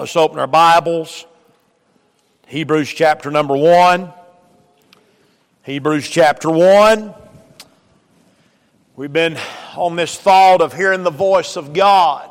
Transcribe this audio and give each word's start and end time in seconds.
Let's 0.00 0.16
open 0.16 0.38
our 0.38 0.46
Bibles. 0.46 1.26
Hebrews 2.46 2.88
chapter 2.88 3.30
number 3.30 3.54
1. 3.54 4.10
Hebrews 5.64 6.08
chapter 6.08 6.48
1. 6.48 7.12
We've 8.96 9.12
been 9.12 9.36
on 9.76 9.96
this 9.96 10.18
thought 10.18 10.62
of 10.62 10.72
hearing 10.72 11.02
the 11.02 11.10
voice 11.10 11.56
of 11.56 11.74
God. 11.74 12.30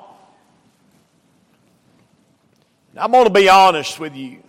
I'm 2.97 3.12
going 3.12 3.26
to 3.26 3.29
be 3.29 3.47
honest 3.47 4.00
with 4.00 4.16
you. 4.16 4.42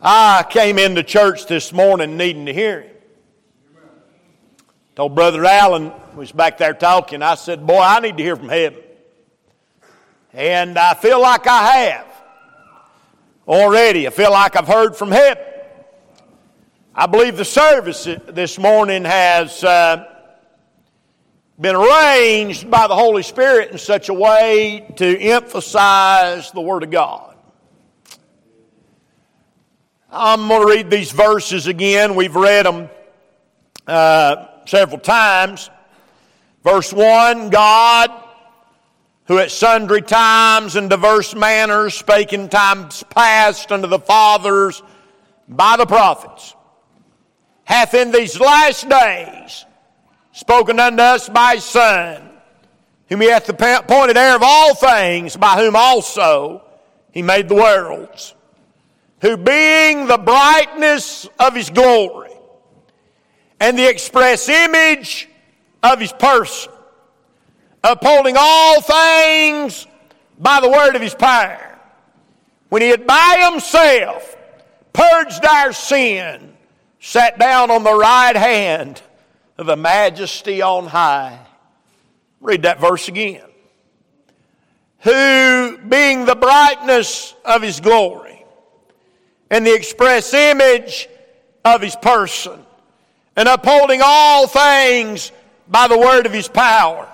I 0.00 0.46
came 0.48 0.78
into 0.78 1.02
church 1.02 1.46
this 1.46 1.72
morning 1.72 2.16
needing 2.16 2.46
to 2.46 2.52
hear 2.54 2.82
Him. 2.82 2.96
Told 4.94 5.16
Brother 5.16 5.44
Allen, 5.44 5.90
was 6.14 6.30
back 6.30 6.58
there 6.58 6.74
talking, 6.74 7.22
I 7.22 7.34
said, 7.34 7.66
Boy, 7.66 7.80
I 7.80 7.98
need 7.98 8.18
to 8.18 8.22
hear 8.22 8.36
from 8.36 8.50
heaven. 8.50 8.84
And 10.32 10.78
I 10.78 10.94
feel 10.94 11.20
like 11.20 11.46
I 11.46 11.62
have 11.78 12.06
already. 13.48 14.06
I 14.06 14.10
feel 14.10 14.30
like 14.30 14.54
I've 14.56 14.68
heard 14.68 14.94
from 14.96 15.10
heaven. 15.10 15.44
I 16.94 17.06
believe 17.06 17.36
the 17.36 17.44
service 17.44 18.04
this 18.28 18.58
morning 18.58 19.04
has 19.04 19.64
uh, 19.64 20.04
been 21.60 21.74
arranged 21.74 22.70
by 22.70 22.86
the 22.86 22.94
Holy 22.94 23.22
Spirit 23.22 23.70
in 23.70 23.78
such 23.78 24.08
a 24.08 24.14
way 24.14 24.92
to 24.96 25.18
emphasize 25.18 26.52
the 26.52 26.60
Word 26.60 26.84
of 26.84 26.90
God. 26.90 27.36
I'm 30.12 30.48
going 30.48 30.60
to 30.60 30.66
read 30.66 30.90
these 30.90 31.10
verses 31.10 31.66
again. 31.66 32.14
We've 32.14 32.34
read 32.34 32.66
them 32.66 32.88
uh, 33.86 34.46
several 34.66 35.00
times. 35.00 35.70
Verse 36.62 36.92
1 36.92 37.50
God, 37.50 38.10
who 39.30 39.38
at 39.38 39.52
sundry 39.52 40.02
times 40.02 40.74
and 40.74 40.90
diverse 40.90 41.36
manners 41.36 41.94
spake 41.94 42.32
in 42.32 42.48
times 42.48 43.04
past 43.10 43.70
unto 43.70 43.86
the 43.86 44.00
fathers 44.00 44.82
by 45.48 45.76
the 45.76 45.86
prophets, 45.86 46.56
hath 47.62 47.94
in 47.94 48.10
these 48.10 48.40
last 48.40 48.88
days 48.88 49.66
spoken 50.32 50.80
unto 50.80 51.00
us 51.00 51.28
by 51.28 51.54
his 51.54 51.62
Son, 51.62 52.28
whom 53.08 53.20
he 53.20 53.30
hath 53.30 53.48
appointed 53.48 54.16
heir 54.16 54.34
of 54.34 54.42
all 54.42 54.74
things, 54.74 55.36
by 55.36 55.62
whom 55.62 55.76
also 55.76 56.64
he 57.12 57.22
made 57.22 57.48
the 57.48 57.54
worlds, 57.54 58.34
who 59.20 59.36
being 59.36 60.08
the 60.08 60.18
brightness 60.18 61.28
of 61.38 61.54
his 61.54 61.70
glory 61.70 62.32
and 63.60 63.78
the 63.78 63.88
express 63.88 64.48
image 64.48 65.28
of 65.84 66.00
his 66.00 66.12
person, 66.14 66.72
upholding 67.82 68.36
all 68.38 68.80
things 68.80 69.86
by 70.38 70.60
the 70.60 70.68
word 70.68 70.96
of 70.96 71.02
his 71.02 71.14
power. 71.14 71.78
When 72.68 72.82
he 72.82 72.88
had 72.88 73.06
by 73.06 73.48
himself 73.50 74.36
purged 74.92 75.44
our 75.44 75.72
sin, 75.72 76.54
sat 77.00 77.38
down 77.38 77.70
on 77.70 77.82
the 77.82 77.94
right 77.94 78.36
hand 78.36 79.02
of 79.58 79.66
the 79.66 79.76
majesty 79.76 80.62
on 80.62 80.86
high. 80.86 81.38
Read 82.40 82.62
that 82.62 82.80
verse 82.80 83.08
again. 83.08 83.44
Who, 85.00 85.78
being 85.88 86.24
the 86.26 86.36
brightness 86.36 87.34
of 87.44 87.62
his 87.62 87.80
glory 87.80 88.44
and 89.50 89.66
the 89.66 89.74
express 89.74 90.32
image 90.32 91.08
of 91.64 91.82
his 91.82 91.96
person, 91.96 92.60
and 93.36 93.48
upholding 93.48 94.00
all 94.02 94.46
things 94.46 95.32
by 95.68 95.88
the 95.88 95.98
word 95.98 96.26
of 96.26 96.32
his 96.32 96.48
power. 96.48 97.09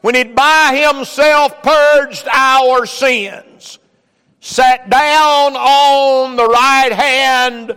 When 0.00 0.14
he'd 0.14 0.34
by 0.34 0.88
himself 0.90 1.62
purged 1.62 2.26
our 2.32 2.86
sins, 2.86 3.78
sat 4.40 4.88
down 4.88 5.56
on 5.56 6.36
the 6.36 6.46
right 6.46 6.92
hand 6.92 7.76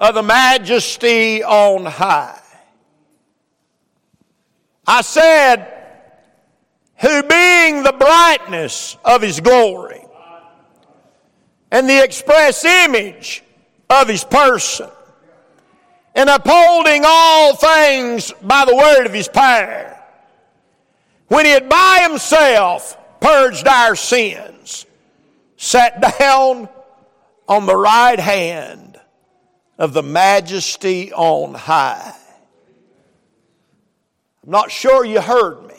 of 0.00 0.14
the 0.14 0.22
majesty 0.22 1.44
on 1.44 1.84
high. 1.84 2.40
I 4.86 5.02
said, 5.02 5.70
who 6.96 7.22
being 7.22 7.82
the 7.82 7.92
brightness 7.92 8.96
of 9.04 9.22
his 9.22 9.40
glory 9.40 10.04
and 11.70 11.88
the 11.88 12.02
express 12.02 12.64
image 12.64 13.42
of 13.90 14.08
his 14.08 14.24
person, 14.24 14.88
and 16.14 16.30
upholding 16.30 17.02
all 17.04 17.56
things 17.56 18.32
by 18.42 18.64
the 18.64 18.74
word 18.74 19.06
of 19.06 19.12
his 19.12 19.28
power. 19.28 19.93
When 21.28 21.46
he 21.46 21.52
had 21.52 21.68
by 21.68 22.06
himself 22.08 22.96
purged 23.20 23.66
our 23.66 23.96
sins, 23.96 24.86
sat 25.56 26.18
down 26.18 26.68
on 27.48 27.66
the 27.66 27.76
right 27.76 28.18
hand 28.18 29.00
of 29.78 29.92
the 29.92 30.02
majesty 30.02 31.12
on 31.12 31.54
high. 31.54 32.14
I'm 34.44 34.50
not 34.50 34.70
sure 34.70 35.04
you 35.04 35.20
heard 35.20 35.66
me. 35.66 35.74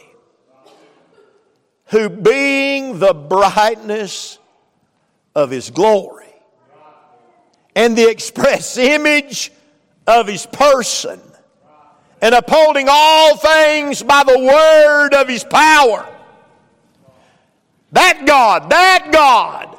Who 1.90 2.10
being 2.10 2.98
the 2.98 3.14
brightness 3.14 4.40
of 5.36 5.52
his 5.52 5.70
glory 5.70 6.34
and 7.76 7.96
the 7.96 8.10
express 8.10 8.78
image 8.78 9.52
of 10.08 10.28
his 10.28 10.48
person 10.48 11.22
and 12.26 12.34
upholding 12.34 12.88
all 12.90 13.38
things 13.38 14.02
by 14.02 14.24
the 14.24 14.40
word 14.40 15.14
of 15.14 15.28
his 15.28 15.44
power. 15.44 16.12
That 17.92 18.26
God, 18.26 18.72
that 18.72 19.10
God, 19.12 19.78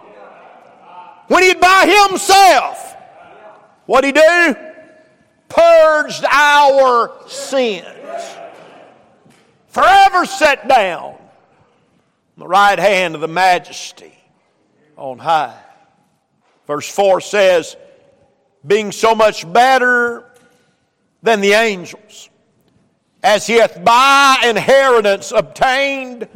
when 1.27 1.43
he 1.43 1.55
by 1.55 2.07
himself, 2.09 2.95
what 3.87 4.05
he 4.05 4.12
do? 4.12 4.57
Purged 5.49 6.25
our 6.31 7.19
sins. 7.27 7.84
Forever 9.67 10.25
set 10.25 10.69
down 10.69 11.15
on 11.15 11.19
the 12.37 12.47
right 12.47 12.78
hand 12.78 13.17
of 13.17 13.23
the 13.23 13.27
majesty 13.27 14.17
on 14.97 15.19
high. 15.19 15.61
Verse 16.69 16.89
4 16.89 17.21
says, 17.21 17.77
being 18.65 18.93
so 18.93 19.17
much 19.17 19.53
better 19.53 20.31
than 21.25 21.41
the 21.41 21.55
angels, 21.55 22.25
as 23.22 23.47
he 23.47 23.54
hath 23.54 23.84
by 23.84 24.43
inheritance 24.44 25.32
obtained 25.32 26.28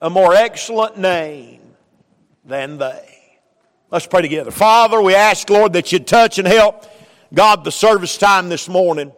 a 0.00 0.10
more 0.10 0.34
excellent 0.34 0.98
name 0.98 1.60
than 2.44 2.78
they. 2.78 3.06
Let's 3.90 4.06
pray 4.06 4.22
together. 4.22 4.50
Father, 4.50 5.00
we 5.00 5.14
ask, 5.14 5.50
Lord, 5.50 5.72
that 5.72 5.92
you 5.92 5.98
touch 5.98 6.38
and 6.38 6.46
help 6.46 6.84
God 7.34 7.64
the 7.64 7.72
service 7.72 8.16
time 8.16 8.48
this 8.48 8.68
morning. 8.68 9.12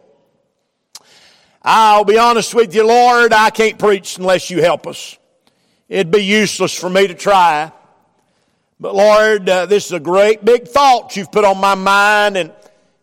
I'll 1.61 2.03
be 2.03 2.17
honest 2.17 2.53
with 2.53 2.75
you, 2.75 2.85
Lord, 2.85 3.31
I 3.31 3.49
can't 3.49 3.79
preach 3.79 4.17
unless 4.17 4.49
you 4.49 4.61
help 4.61 4.85
us. 4.87 5.17
It'd 5.87 6.11
be 6.11 6.23
useless 6.23 6.77
for 6.77 6.89
me 6.89 7.07
to 7.07 7.13
try. 7.13 7.71
But 8.79 8.95
Lord, 8.95 9.47
uh, 9.47 9.65
this 9.67 9.85
is 9.85 9.91
a 9.93 9.99
great 9.99 10.43
big 10.43 10.67
thought 10.67 11.15
you've 11.15 11.31
put 11.31 11.45
on 11.45 11.59
my 11.59 11.75
mind 11.75 12.35
and 12.35 12.51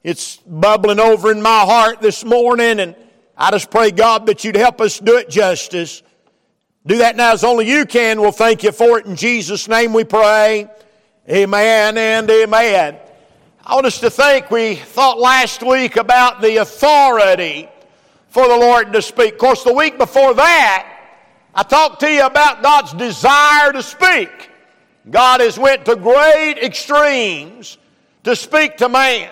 it's 0.03 0.37
bubbling 0.39 1.01
over 1.01 1.31
in 1.31 1.41
my 1.41 1.61
heart 1.61 2.01
this 2.01 2.25
morning 2.25 2.81
and 2.81 2.95
I 3.41 3.51
just 3.51 3.71
pray 3.71 3.91
God 3.91 4.27
that 4.27 4.45
you'd 4.45 4.55
help 4.55 4.83
us 4.83 4.99
do 4.99 5.17
it 5.17 5.31
justice. 5.31 6.03
Do 6.87 6.99
that 6.99 7.17
now 7.17 7.33
as 7.33 7.43
only 7.43 7.67
you 7.67 7.87
can. 7.87 8.21
We'll 8.21 8.33
thank 8.33 8.63
you 8.63 8.71
for 8.71 8.99
it 8.99 9.07
in 9.07 9.17
Jesus' 9.17 9.67
name 9.67 9.95
we 9.95 10.05
pray. 10.05 10.69
Amen 11.27 11.97
and 11.97 12.31
amen. 12.31 12.99
I 13.65 13.75
want 13.75 13.87
us 13.87 13.99
to 14.01 14.11
think, 14.11 14.51
we 14.51 14.75
thought 14.75 15.19
last 15.19 15.63
week 15.63 15.97
about 15.97 16.43
the 16.43 16.59
authority 16.59 17.67
for 18.29 18.47
the 18.47 18.57
Lord 18.59 18.93
to 18.93 19.01
speak. 19.01 19.33
Of 19.33 19.39
course, 19.39 19.65
the 19.65 19.73
week 19.73 19.97
before 19.97 20.35
that, 20.35 21.01
I 21.55 21.63
talked 21.63 22.01
to 22.01 22.11
you 22.11 22.27
about 22.27 22.63
God's 22.63 22.93
desire 22.93 23.73
to 23.73 23.83
speak. 23.83 24.51
God 25.09 25.41
has 25.41 25.59
went 25.59 25.87
to 25.87 25.97
great 25.97 26.59
extremes 26.63 27.79
to 28.25 28.37
speak 28.37 28.77
to 28.77 28.91
man. 28.91 29.31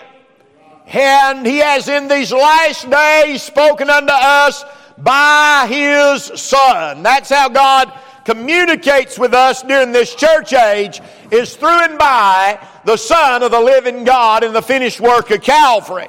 And 0.91 1.45
he 1.45 1.59
has 1.59 1.87
in 1.87 2.07
these 2.07 2.31
last 2.31 2.89
days 2.89 3.43
spoken 3.43 3.89
unto 3.89 4.11
us 4.11 4.63
by 4.97 5.67
his 5.69 6.23
son. 6.39 7.03
That's 7.03 7.29
how 7.29 7.47
God 7.49 7.93
communicates 8.25 9.17
with 9.17 9.33
us 9.33 9.61
during 9.61 9.91
this 9.91 10.15
church 10.15 10.51
age 10.53 10.99
is 11.31 11.55
through 11.55 11.83
and 11.83 11.97
by 11.97 12.59
the 12.85 12.97
son 12.97 13.43
of 13.43 13.51
the 13.51 13.59
living 13.59 14.03
God 14.03 14.43
in 14.43 14.51
the 14.51 14.61
finished 14.61 14.99
work 14.99 15.29
of 15.29 15.41
Calvary. 15.41 16.07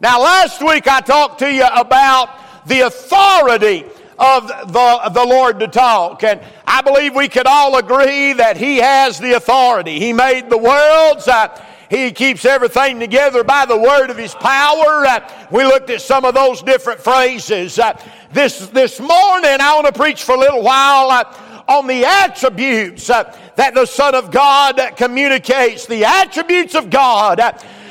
Now 0.00 0.20
last 0.20 0.62
week 0.62 0.86
I 0.86 1.00
talked 1.00 1.40
to 1.40 1.52
you 1.52 1.66
about 1.66 2.30
the 2.66 2.82
authority 2.82 3.84
of 4.18 4.46
the, 4.46 5.10
the 5.12 5.24
Lord 5.24 5.58
to 5.60 5.66
talk. 5.66 6.22
And 6.22 6.40
I 6.64 6.80
believe 6.82 7.14
we 7.16 7.28
could 7.28 7.46
all 7.46 7.76
agree 7.76 8.34
that 8.34 8.56
He 8.56 8.76
has 8.76 9.18
the 9.18 9.32
authority. 9.32 9.98
He 9.98 10.12
made 10.12 10.48
the 10.48 10.58
worlds. 10.58 11.26
Uh, 11.26 11.48
he 11.92 12.10
keeps 12.10 12.46
everything 12.46 12.98
together 12.98 13.44
by 13.44 13.66
the 13.66 13.76
word 13.76 14.08
of 14.08 14.16
His 14.16 14.34
power. 14.34 15.04
Uh, 15.04 15.46
we 15.50 15.62
looked 15.62 15.90
at 15.90 16.00
some 16.00 16.24
of 16.24 16.34
those 16.34 16.62
different 16.62 17.00
phrases. 17.00 17.78
Uh, 17.78 18.00
this, 18.32 18.66
this 18.68 18.98
morning, 18.98 19.58
I 19.60 19.74
want 19.74 19.86
to 19.86 19.92
preach 19.92 20.24
for 20.24 20.34
a 20.34 20.38
little 20.38 20.62
while 20.62 21.10
uh, 21.10 21.62
on 21.68 21.86
the 21.86 22.06
attributes 22.06 23.08
that 23.08 23.74
the 23.74 23.84
Son 23.84 24.14
of 24.14 24.30
God 24.30 24.80
communicates. 24.96 25.84
The 25.84 26.06
attributes 26.06 26.74
of 26.74 26.88
God 26.88 27.38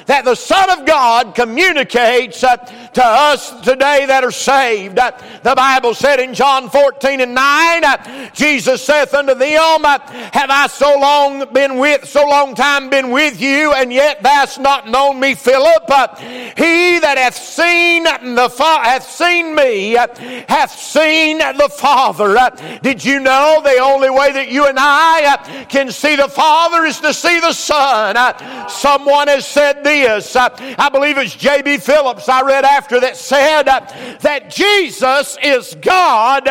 that 0.08 0.26
the 0.26 0.36
Son 0.36 0.70
of 0.70 0.86
God 0.86 1.36
communicates 1.36 2.44
uh, 2.44 2.58
to 2.58 3.04
us 3.04 3.52
today 3.62 4.06
that 4.08 4.24
are 4.24 4.32
saved. 4.32 5.00
Uh, 5.00 5.12
the 5.44 5.56
Bible 5.56 5.94
said 5.94 6.20
in 6.20 6.34
John 6.34 6.70
14 6.70 7.22
and 7.22 7.36
9, 7.36 7.84
uh, 7.84 8.30
Jesus 8.34 8.84
saith 8.84 9.14
unto 9.14 9.34
them, 9.36 9.86
uh, 9.86 10.00
Have 10.34 10.50
I 10.50 10.68
so 10.68 10.98
long 11.00 11.54
been 11.54 11.78
with, 11.78 12.08
so 12.08 12.26
long 12.26 12.56
time 12.56 12.90
been 12.90 13.12
with 13.12 13.40
you, 13.42 13.74
and 13.74 13.94
yet 13.94 14.22
thou 14.24 14.30
hast 14.30 14.60
not 14.60 14.88
known 14.88 15.20
me, 15.20 15.36
Philip? 15.36 15.84
Uh, 15.88 16.16
he 16.16 17.00
that 17.00 17.18
hath 17.18 17.36
seen 17.36 18.04
the 18.04 18.50
Fa- 18.50 18.84
hath 18.84 19.10
seen 19.10 19.56
me 19.56 19.98
uh, 19.98 20.08
hath 20.48 20.72
seen 20.72 21.38
the 21.38 21.70
Father. 21.72 22.38
Did 22.82 23.04
you 23.04 23.20
know 23.20 23.62
the 23.64 23.78
only 23.78 24.10
way 24.10 24.32
that 24.32 24.50
you 24.50 24.68
and 24.68 24.78
I 24.80 25.66
can 25.70 25.92
see 25.92 26.16
the 26.16 26.28
Father 26.28 26.86
is 26.86 27.00
to 27.02 27.14
see 27.14 27.40
the 27.40 27.54
Son? 27.54 28.16
Someone 28.70 29.28
has 29.28 29.46
said 29.46 29.84
this 29.84 30.01
is. 30.04 30.36
Uh, 30.36 30.50
I 30.78 30.90
believe 30.90 31.18
it's 31.18 31.36
J.B. 31.36 31.78
Phillips 31.78 32.30
I 32.30 32.42
read 32.42 32.66
after 32.66 33.00
that 33.00 33.18
said 33.18 33.68
uh, 33.68 33.86
that 34.22 34.50
Jesus 34.50 35.38
is 35.44 35.76
God 35.82 36.48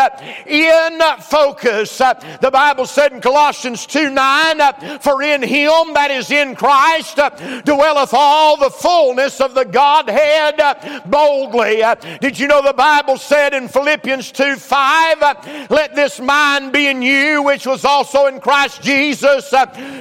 in 0.46 1.00
focus. 1.20 2.00
Uh, 2.00 2.14
the 2.40 2.50
Bible 2.50 2.86
said 2.86 3.12
in 3.12 3.20
Colossians 3.20 3.86
2 3.86 4.10
9, 4.10 4.60
uh, 4.60 4.98
For 4.98 5.22
in 5.22 5.42
him, 5.42 5.94
that 5.94 6.10
is 6.10 6.30
in 6.30 6.54
Christ, 6.54 7.18
uh, 7.18 7.30
dwelleth 7.62 8.12
all 8.12 8.56
the 8.56 8.70
fullness 8.70 9.40
of 9.40 9.54
the 9.54 9.64
Godhead 9.64 10.60
uh, 10.60 11.00
boldly. 11.06 11.82
Did 12.20 12.38
you 12.38 12.48
know 12.48 12.62
the 12.62 12.72
Bible 12.72 13.16
said 13.16 13.54
in 13.54 13.68
Philippians 13.68 14.32
2 14.32 14.56
5, 14.56 15.70
Let 15.70 15.94
this 15.94 16.20
mind 16.20 16.72
be 16.72 16.88
in 16.88 17.02
you, 17.02 17.42
which 17.42 17.66
was 17.66 17.84
also 17.84 18.26
in 18.26 18.40
Christ 18.40 18.82
Jesus, 18.82 19.52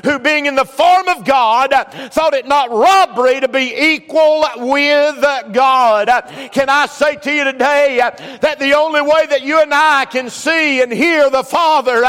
who 0.03 0.19
being 0.19 0.45
in 0.45 0.55
the 0.55 0.65
form 0.65 1.07
of 1.07 1.23
God, 1.25 1.71
thought 2.11 2.33
it 2.33 2.47
not 2.47 2.69
robbery 2.69 3.28
to 3.37 3.47
be 3.47 3.93
equal 3.93 4.45
with 4.57 5.21
God. 5.51 6.07
Can 6.51 6.69
I 6.69 6.85
say 6.85 7.15
to 7.15 7.33
you 7.33 7.43
today 7.43 7.97
that 8.41 8.57
the 8.59 8.73
only 8.73 9.01
way 9.01 9.25
that 9.27 9.43
you 9.43 9.61
and 9.61 9.73
I 9.73 10.05
can 10.05 10.29
see 10.29 10.81
and 10.81 10.91
hear 10.91 11.29
the 11.29 11.43
Father 11.43 12.03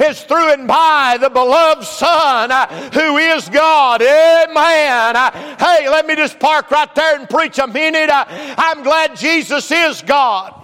is 0.00 0.22
through 0.24 0.52
and 0.52 0.68
by 0.68 1.18
the 1.20 1.30
beloved 1.30 1.84
Son 1.84 2.50
who 2.92 3.16
is 3.16 3.48
God. 3.48 4.02
Amen. 4.02 5.16
Hey, 5.58 5.88
let 5.88 6.06
me 6.06 6.16
just 6.16 6.38
park 6.38 6.70
right 6.70 6.92
there 6.94 7.18
and 7.18 7.28
preach 7.28 7.58
a 7.58 7.66
minute. 7.66 8.10
I'm 8.12 8.82
glad 8.82 9.16
Jesus 9.16 9.70
is 9.70 10.02
God 10.02 10.54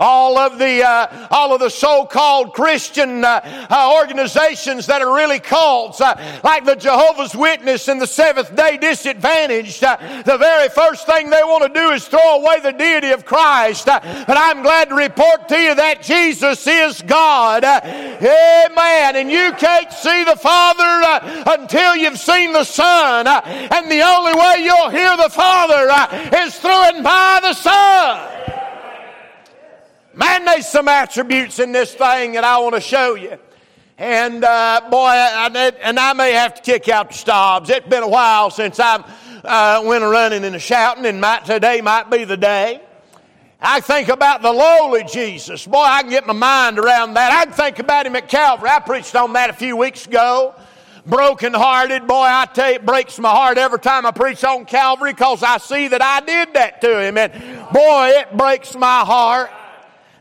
all 0.00 0.38
of 0.38 0.58
the 0.58 0.82
uh, 0.82 1.28
all 1.30 1.54
of 1.54 1.60
the 1.60 1.68
so-called 1.68 2.54
Christian 2.54 3.22
uh, 3.22 3.40
uh, 3.70 3.94
organizations 4.00 4.86
that 4.86 5.02
are 5.02 5.14
really 5.14 5.38
cults, 5.38 6.00
uh, 6.00 6.40
like 6.42 6.64
the 6.64 6.74
Jehovah's 6.74 7.34
Witness 7.36 7.86
and 7.86 8.00
the 8.00 8.06
Seventh 8.06 8.56
Day 8.56 8.78
Disadvantaged. 8.78 9.84
Uh, 9.84 10.22
the 10.24 10.38
very 10.38 10.70
first 10.70 11.06
thing 11.06 11.28
they 11.28 11.42
want 11.44 11.72
to 11.72 11.78
do 11.78 11.90
is 11.90 12.08
throw 12.08 12.40
away 12.40 12.60
the 12.60 12.72
deity 12.72 13.10
of 13.10 13.26
Christ. 13.26 13.86
But 13.86 14.02
I'm 14.28 14.62
glad 14.62 14.88
to 14.88 14.94
report 14.94 15.48
to 15.48 15.58
you 15.58 15.74
that 15.74 16.02
Jesus 16.02 16.66
is 16.66 17.02
God. 17.02 17.62
Amen. 17.62 19.16
And 19.16 19.30
you 19.30 19.52
can't 19.58 19.92
see 19.92 20.24
the 20.24 20.36
Father 20.36 21.44
until 21.46 21.96
you've 21.96 22.18
seen 22.18 22.52
the 22.52 22.64
Son. 22.64 23.26
and 23.26 23.90
the 23.90 24.00
only 24.00 24.32
way 24.32 24.64
you'll 24.64 24.88
hear 24.88 25.14
the 25.18 25.30
Father 25.30 25.90
is 26.42 26.56
through 26.56 26.70
and 26.70 27.04
by 27.04 27.40
the 27.42 27.52
Son. 27.52 27.89
Man, 30.40 30.46
there's 30.46 30.68
some 30.68 30.88
attributes 30.88 31.58
in 31.58 31.72
this 31.72 31.92
thing 31.92 32.32
that 32.32 32.44
I 32.44 32.58
want 32.60 32.74
to 32.74 32.80
show 32.80 33.14
you. 33.14 33.36
And 33.98 34.42
uh, 34.42 34.80
boy, 34.90 34.96
I, 34.96 35.72
and 35.82 35.98
I 35.98 36.14
may 36.14 36.32
have 36.32 36.54
to 36.54 36.62
kick 36.62 36.88
out 36.88 37.10
the 37.10 37.14
stobs. 37.14 37.68
It's 37.68 37.86
been 37.86 38.02
a 38.02 38.08
while 38.08 38.48
since 38.48 38.80
I 38.80 39.04
uh, 39.44 39.82
went 39.84 40.02
running 40.02 40.44
and 40.44 40.60
shouting, 40.60 41.04
and 41.04 41.20
might, 41.20 41.44
today 41.44 41.82
might 41.82 42.10
be 42.10 42.24
the 42.24 42.38
day. 42.38 42.80
I 43.60 43.80
think 43.80 44.08
about 44.08 44.40
the 44.40 44.50
lowly 44.50 45.04
Jesus. 45.04 45.66
Boy, 45.66 45.76
I 45.76 46.00
can 46.00 46.10
get 46.10 46.26
my 46.26 46.32
mind 46.32 46.78
around 46.78 47.14
that. 47.14 47.32
I 47.32 47.44
can 47.44 47.52
think 47.52 47.78
about 47.78 48.06
him 48.06 48.16
at 48.16 48.28
Calvary. 48.28 48.70
I 48.70 48.78
preached 48.78 49.14
on 49.14 49.34
that 49.34 49.50
a 49.50 49.54
few 49.54 49.76
weeks 49.76 50.06
ago. 50.06 50.54
Broken 51.04 51.52
hearted. 51.52 52.06
Boy, 52.06 52.24
I 52.24 52.46
tell 52.46 52.70
you, 52.70 52.76
it 52.76 52.86
breaks 52.86 53.18
my 53.18 53.30
heart 53.30 53.58
every 53.58 53.78
time 53.78 54.06
I 54.06 54.10
preach 54.10 54.42
on 54.42 54.64
Calvary 54.64 55.12
because 55.12 55.42
I 55.42 55.58
see 55.58 55.88
that 55.88 56.00
I 56.00 56.20
did 56.20 56.54
that 56.54 56.80
to 56.80 57.02
him. 57.02 57.18
And 57.18 57.30
boy, 57.72 58.12
it 58.14 58.34
breaks 58.38 58.74
my 58.74 59.00
heart. 59.00 59.50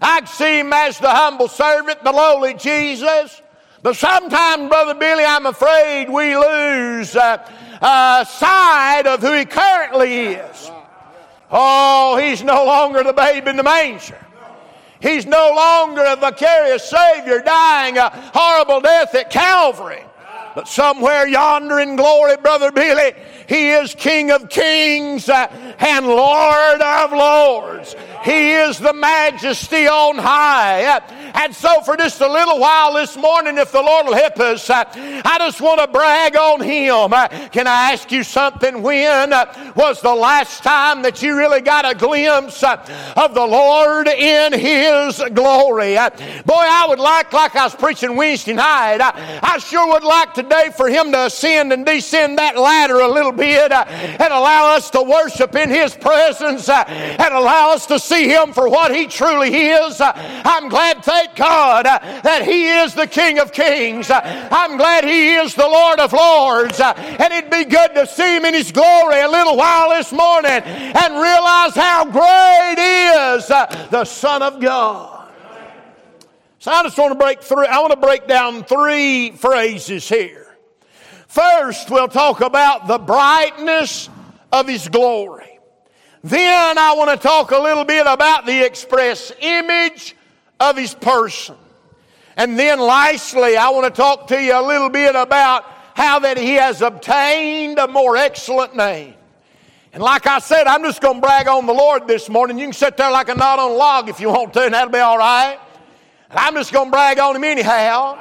I 0.02 0.24
see 0.26 0.60
him 0.60 0.72
as 0.72 1.00
the 1.00 1.10
humble 1.10 1.48
servant, 1.48 2.04
the 2.04 2.12
lowly 2.12 2.54
Jesus. 2.54 3.42
But 3.82 3.96
sometimes, 3.96 4.70
Brother 4.70 4.96
Billy, 4.96 5.24
I'm 5.24 5.46
afraid 5.46 6.10
we 6.10 6.36
lose 6.36 7.16
uh, 7.16 7.38
uh, 7.82 8.24
sight 8.26 9.04
of 9.06 9.22
who 9.22 9.34
he 9.34 9.46
currently 9.46 10.28
is. 10.34 10.72
Oh, 11.52 12.18
he's 12.18 12.44
no 12.44 12.66
longer 12.66 13.04
the 13.04 13.14
babe 13.14 13.48
in 13.48 13.58
the 13.58 13.64
manger. 13.64 14.18
He's 15.02 15.26
no 15.26 15.54
longer 15.56 16.04
a 16.04 16.16
vicarious 16.18 16.90
Savior 16.90 17.42
dying 17.42 17.98
a 17.98 18.10
horrible 18.34 18.82
death 18.82 19.16
at 19.16 19.30
Calvary. 19.30 20.04
But 20.56 20.68
somewhere 20.68 21.28
yonder 21.28 21.80
in 21.80 21.96
glory, 21.96 22.38
Brother 22.38 22.72
Billy, 22.72 23.14
He 23.48 23.72
is 23.72 23.96
King 23.96 24.32
of 24.32 24.50
kings 24.50 25.30
uh, 25.30 25.48
and 25.80 26.08
Lord 26.08 26.82
of 26.82 27.12
lords. 27.12 27.96
He 28.24 28.52
is 28.52 28.80
the 28.80 28.94
majesty 28.94 29.88
on 29.88 30.18
high. 30.18 30.86
Uh, 30.86 31.00
and 31.36 31.56
so, 31.56 31.82
for 31.82 31.96
just 31.96 32.20
a 32.22 32.28
little 32.28 32.60
while 32.60 32.96
this 32.96 33.16
morning, 33.16 33.58
if 33.58 33.72
the 33.72 33.82
Lord 33.82 34.08
will 34.08 34.16
help 34.16 34.40
us, 34.40 34.70
uh, 34.70 34.84
I 34.96 35.38
just 35.40 35.62
want 35.62 35.80
to 35.80 35.88
brag 35.88 36.36
on 36.36 36.62
Him. 36.62 37.14
Uh, 37.14 37.28
can 37.50 37.68
I 37.68 37.94
ask 37.94 38.12
you 38.12 38.24
something? 38.24 38.82
When 38.82 39.30
was 39.76 40.02
the 40.02 40.16
last 40.16 40.64
time 40.64 41.04
that 41.04 41.22
you 41.22 41.38
really 41.38 41.62
got 41.62 41.90
a 41.90 41.96
glimpse 41.96 42.64
of 42.64 43.34
the 43.34 43.46
Lord 43.46 44.08
in 44.08 44.54
His 44.54 45.22
glory? 45.34 45.96
Boy, 46.46 46.54
I 46.56 46.86
would 46.90 47.00
like, 47.00 47.32
like 47.32 47.56
I 47.56 47.64
was 47.66 47.76
preaching 47.76 48.16
Wednesday 48.16 48.54
night, 48.54 49.00
I 49.02 49.60
sure 49.60 49.88
would 49.94 50.04
like 50.04 50.34
today 50.42 50.70
for 50.76 50.88
Him 50.90 51.12
to 51.12 51.26
ascend 51.26 51.74
and 51.74 51.86
descend 51.86 52.38
that 52.38 52.58
ladder 52.58 53.00
a 53.00 53.08
little 53.08 53.32
bit 53.32 53.72
uh, 53.72 53.86
and 53.88 54.34
allow 54.34 54.76
us 54.76 54.90
to 54.92 55.02
worship 55.02 55.56
in 55.56 55.70
His 55.70 55.96
presence 55.96 56.70
uh, 56.70 56.84
and 56.88 57.34
allow 57.34 57.72
us 57.72 57.86
to 57.88 58.00
see 58.00 58.28
Him 58.28 58.54
for 58.54 58.70
what 58.70 58.96
He 58.96 59.08
truly 59.08 59.54
is. 59.56 60.00
Uh, 60.00 60.12
I'm 60.16 60.70
glad, 60.70 61.04
thank 61.04 61.36
God, 61.36 61.86
that 61.86 62.44
He 62.46 62.68
is 62.68 62.94
the 62.94 63.08
King 63.08 63.40
of 63.40 63.52
Kings. 63.52 64.10
I'm 64.12 64.78
glad 64.78 65.04
He 65.04 65.36
is 65.36 65.54
the 65.56 65.68
Lord 65.68 66.00
of 66.00 66.14
Lords. 66.14 66.80
And 66.80 67.34
it'd 67.34 67.52
be 67.52 67.66
good 67.66 67.94
to 67.96 68.08
see 68.08 68.38
Him 68.38 68.46
in 68.46 68.54
His 68.54 68.72
glory 68.72 69.22
a 69.22 69.28
little 69.28 69.58
while 69.58 69.90
this 69.90 70.12
morning 70.12 70.52
and 70.52 71.14
realize 71.14 71.76
how 71.76 72.06
great 72.06 72.80
is 72.80 73.48
the 73.48 74.06
Son 74.06 74.42
of 74.42 74.60
God. 74.62 75.19
So 76.60 76.72
I 76.72 76.84
just 76.84 76.98
want 76.98 77.14
to 77.14 77.18
break 77.18 77.42
through, 77.42 77.66
I 77.66 77.80
want 77.80 77.92
to 77.92 78.00
break 78.00 78.28
down 78.28 78.66
three 78.66 79.32
phrases 79.32 80.08
here. 80.10 80.58
First, 81.28 81.90
we'll 81.90 82.10
talk 82.10 82.42
about 82.42 82.88
the 82.88 82.98
brightness 82.98 84.10
of 84.52 84.68
His 84.68 84.88
glory. 84.90 85.60
Then 86.24 86.78
I 86.78 86.96
want 86.96 87.12
to 87.12 87.28
talk 87.28 87.52
a 87.52 87.58
little 87.58 87.86
bit 87.86 88.06
about 88.06 88.46
the 88.46 88.66
express 88.66 89.32
image 89.40 90.16
of 90.60 90.76
his 90.76 90.94
person. 90.94 91.56
And 92.36 92.60
then 92.60 92.80
lastly, 92.80 93.56
I 93.56 93.70
want 93.70 93.94
to 93.94 94.02
talk 94.02 94.28
to 94.28 94.42
you 94.42 94.60
a 94.60 94.62
little 94.62 94.90
bit 94.90 95.16
about 95.16 95.64
how 95.94 96.20
that 96.20 96.38
he 96.38 96.56
has 96.56 96.82
obtained 96.82 97.80
a 97.80 97.88
more 97.88 98.18
excellent 98.18 98.76
name. 98.76 99.14
And 99.94 100.04
like 100.04 100.28
I 100.28 100.40
said, 100.40 100.68
I'm 100.68 100.84
just 100.84 101.02
going 101.02 101.16
to 101.16 101.22
brag 101.22 101.48
on 101.48 101.66
the 101.66 101.74
Lord 101.74 102.06
this 102.06 102.30
morning. 102.30 102.60
You 102.60 102.66
can 102.66 102.74
sit 102.74 102.98
there 102.98 103.12
like 103.12 103.30
a 103.30 103.36
knot 103.36 103.60
on 103.60 103.72
a 103.72 103.74
log 103.74 104.10
if 104.10 104.20
you 104.20 104.30
want 104.30 104.54
to, 104.54 104.64
and 104.64 104.74
that'll 104.74 104.92
be 104.92 105.00
all 105.00 105.18
right. 105.18 105.58
And 106.30 106.40
I'm 106.40 106.54
just 106.54 106.72
going 106.72 106.88
to 106.88 106.92
brag 106.92 107.20
on 107.20 107.36
him 107.36 107.44
anyhow, 107.44 108.18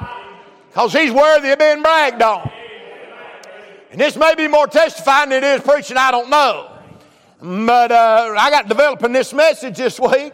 because 0.67 0.93
he's 0.93 1.11
worthy 1.11 1.51
of 1.51 1.59
being 1.59 1.83
bragged 1.83 2.21
on. 2.21 2.49
And 3.91 4.01
this 4.01 4.15
may 4.15 4.35
be 4.35 4.47
more 4.47 4.67
testifying 4.67 5.29
than 5.29 5.43
it 5.43 5.59
is 5.59 5.61
preaching, 5.61 5.97
I 5.97 6.11
don't 6.11 6.29
know. 6.29 6.71
But 7.41 7.91
uh, 7.91 8.35
I 8.37 8.49
got 8.49 8.67
developing 8.67 9.13
this 9.13 9.33
message 9.33 9.77
this 9.77 9.99
week, 9.99 10.33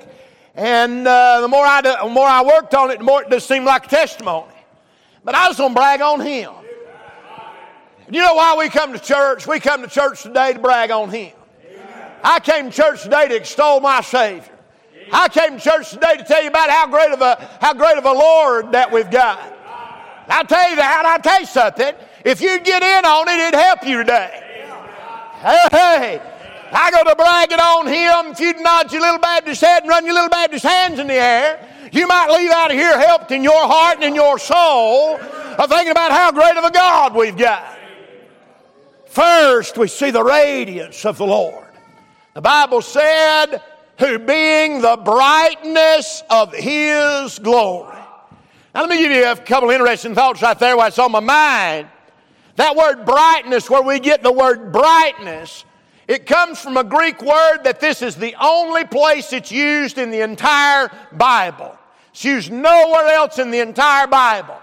and 0.55 1.07
uh, 1.07 1.41
the 1.41 1.47
more 1.47 1.65
I 1.65 1.81
the 1.81 2.09
more 2.09 2.25
I 2.25 2.43
worked 2.43 2.73
on 2.73 2.91
it, 2.91 2.97
the 2.97 3.03
more 3.03 3.23
it 3.23 3.29
just 3.29 3.47
seemed 3.47 3.65
like 3.65 3.85
a 3.85 3.89
testimony. 3.89 4.51
But 5.23 5.35
I 5.35 5.47
was 5.47 5.57
going 5.57 5.71
to 5.71 5.75
brag 5.75 6.01
on 6.01 6.21
him. 6.21 6.51
You 8.09 8.21
know 8.21 8.33
why 8.35 8.55
we 8.57 8.69
come 8.69 8.93
to 8.93 8.99
church? 8.99 9.47
We 9.47 9.59
come 9.59 9.81
to 9.81 9.87
church 9.87 10.23
today 10.23 10.53
to 10.53 10.59
brag 10.59 10.91
on 10.91 11.09
him. 11.09 11.33
I 12.23 12.39
came 12.39 12.71
to 12.71 12.75
church 12.75 13.03
today 13.03 13.27
to 13.27 13.35
extol 13.35 13.81
my 13.81 14.01
Savior. 14.01 14.54
I 15.11 15.27
came 15.29 15.57
to 15.57 15.63
church 15.63 15.91
today 15.91 16.17
to 16.17 16.23
tell 16.23 16.41
you 16.41 16.49
about 16.49 16.69
how 16.69 16.87
great 16.87 17.11
of 17.11 17.21
a 17.21 17.35
how 17.61 17.73
great 17.73 17.97
of 17.97 18.05
a 18.05 18.11
Lord 18.11 18.71
that 18.71 18.91
we've 18.91 19.09
got. 19.09 19.39
I'll 20.27 20.45
tell 20.45 20.69
you 20.69 20.75
that. 20.77 21.05
I'll 21.05 21.21
tell 21.21 21.39
you 21.39 21.45
something. 21.45 21.93
If 22.23 22.41
you'd 22.41 22.63
get 22.63 22.81
in 22.81 23.05
on 23.05 23.27
it, 23.29 23.39
it'd 23.39 23.59
help 23.59 23.85
you 23.85 23.97
today. 23.97 24.41
Hey, 25.41 25.67
hey. 25.71 26.21
I 26.71 26.89
go 26.89 27.03
to 27.03 27.15
bragging 27.15 27.59
on 27.59 27.85
him. 27.87 28.31
If 28.33 28.39
you'd 28.39 28.59
nod 28.59 28.91
your 28.91 29.01
little 29.01 29.19
Baptist 29.19 29.61
head 29.61 29.83
and 29.83 29.89
run 29.89 30.05
your 30.05 30.15
little 30.15 30.29
Baptist 30.29 30.65
hands 30.65 30.97
in 30.97 31.07
the 31.07 31.13
air, 31.13 31.59
You 31.95 32.07
might 32.07 32.29
leave 32.29 32.51
out 32.51 32.71
of 32.71 32.77
here 32.77 32.99
helped 32.99 33.31
in 33.31 33.41
your 33.41 33.53
heart 33.67 33.95
and 33.95 34.03
in 34.03 34.15
your 34.15 34.37
soul 34.37 35.15
of 35.15 35.69
thinking 35.69 35.91
about 35.91 36.11
how 36.11 36.29
great 36.31 36.57
of 36.57 36.65
a 36.65 36.71
God 36.71 37.15
we've 37.15 37.37
got. 37.37 37.77
First, 39.05 39.77
we 39.77 39.87
see 39.87 40.11
the 40.11 40.21
radiance 40.21 41.05
of 41.05 41.17
the 41.17 41.25
Lord. 41.25 41.69
The 42.33 42.41
Bible 42.41 42.81
said, 42.81 43.61
who 43.99 44.19
being 44.19 44.81
the 44.81 44.97
brightness 44.97 46.23
of 46.29 46.53
his 46.53 47.39
glory. 47.39 47.95
Now, 48.73 48.81
let 48.81 48.89
me 48.89 48.97
give 48.97 49.11
you 49.11 49.25
a 49.25 49.35
couple 49.35 49.69
interesting 49.69 50.15
thoughts 50.15 50.41
right 50.41 50.57
there 50.59 50.75
while 50.75 50.87
it's 50.87 50.99
on 50.99 51.11
my 51.11 51.21
mind. 51.21 51.87
That 52.57 52.75
word 52.75 53.05
brightness, 53.05 53.69
where 53.69 53.81
we 53.81 53.99
get 53.99 54.23
the 54.23 54.31
word 54.31 54.71
brightness, 54.71 55.65
it 56.07 56.25
comes 56.25 56.59
from 56.59 56.77
a 56.77 56.83
Greek 56.83 57.21
word 57.21 57.59
that 57.63 57.79
this 57.79 58.01
is 58.01 58.15
the 58.15 58.35
only 58.39 58.85
place 58.85 59.33
it's 59.33 59.51
used 59.51 59.97
in 59.97 60.11
the 60.11 60.21
entire 60.21 60.91
Bible. 61.11 61.77
It's 62.11 62.23
used 62.23 62.51
nowhere 62.51 63.07
else 63.07 63.39
in 63.39 63.51
the 63.51 63.59
entire 63.59 64.07
Bible. 64.07 64.57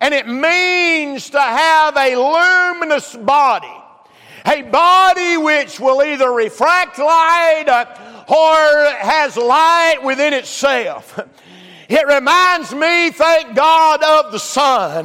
And 0.00 0.12
it 0.12 0.26
means 0.26 1.30
to 1.30 1.40
have 1.40 1.96
a 1.96 2.16
luminous 2.16 3.16
body. 3.16 3.72
A 4.44 4.62
body 4.62 5.36
which 5.36 5.78
will 5.78 6.02
either 6.02 6.30
refract 6.30 6.98
light 6.98 7.64
uh, 7.68 7.84
or 8.32 8.86
has 9.00 9.36
light 9.36 9.98
within 10.02 10.32
itself. 10.32 11.20
It 11.88 12.06
reminds 12.06 12.72
me, 12.72 13.10
thank 13.10 13.54
God, 13.54 14.02
of 14.02 14.32
the 14.32 14.38
sun. 14.38 15.04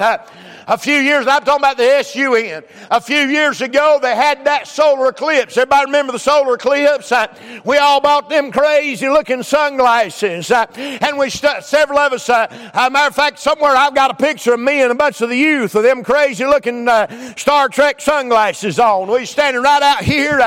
A 0.70 0.78
few 0.78 0.98
years, 0.98 1.28
I'm 1.28 1.46
talking 1.46 1.62
about 1.62 1.78
the 1.78 2.04
SUN. 2.04 2.62
A 2.92 3.00
few 3.00 3.20
years 3.20 3.62
ago, 3.62 4.00
they 4.02 4.14
had 4.14 4.44
that 4.44 4.68
solar 4.68 5.08
eclipse. 5.08 5.56
Everybody 5.56 5.86
remember 5.86 6.12
the 6.12 6.20
solar 6.20 6.56
eclipse? 6.56 7.10
Uh, 7.10 7.34
we 7.64 7.78
all 7.78 8.02
bought 8.02 8.30
them 8.30 8.52
crazy 8.52 9.08
looking 9.08 9.44
sunglasses. 9.44 10.52
Uh, 10.52 10.66
and 10.76 11.18
we, 11.18 11.30
st- 11.30 11.64
several 11.64 12.00
of 12.00 12.12
us, 12.12 12.28
uh, 12.28 12.48
matter 12.74 13.08
of 13.08 13.16
fact, 13.16 13.40
somewhere 13.40 13.78
I've 13.78 13.96
got 13.96 14.12
a 14.12 14.14
picture 14.14 14.56
of 14.56 14.60
me 14.60 14.82
and 14.82 14.92
a 14.92 14.96
bunch 14.96 15.22
of 15.22 15.30
the 15.30 15.38
youth 15.38 15.74
with 15.74 15.86
them 15.86 16.04
crazy 16.04 16.46
looking 16.46 16.86
uh, 16.90 17.34
Star 17.38 17.70
Trek 17.70 18.02
sunglasses 18.02 18.78
on. 18.78 19.10
We 19.10 19.26
standing 19.26 19.64
right 19.64 19.82
out 19.82 20.04
here 20.04 20.38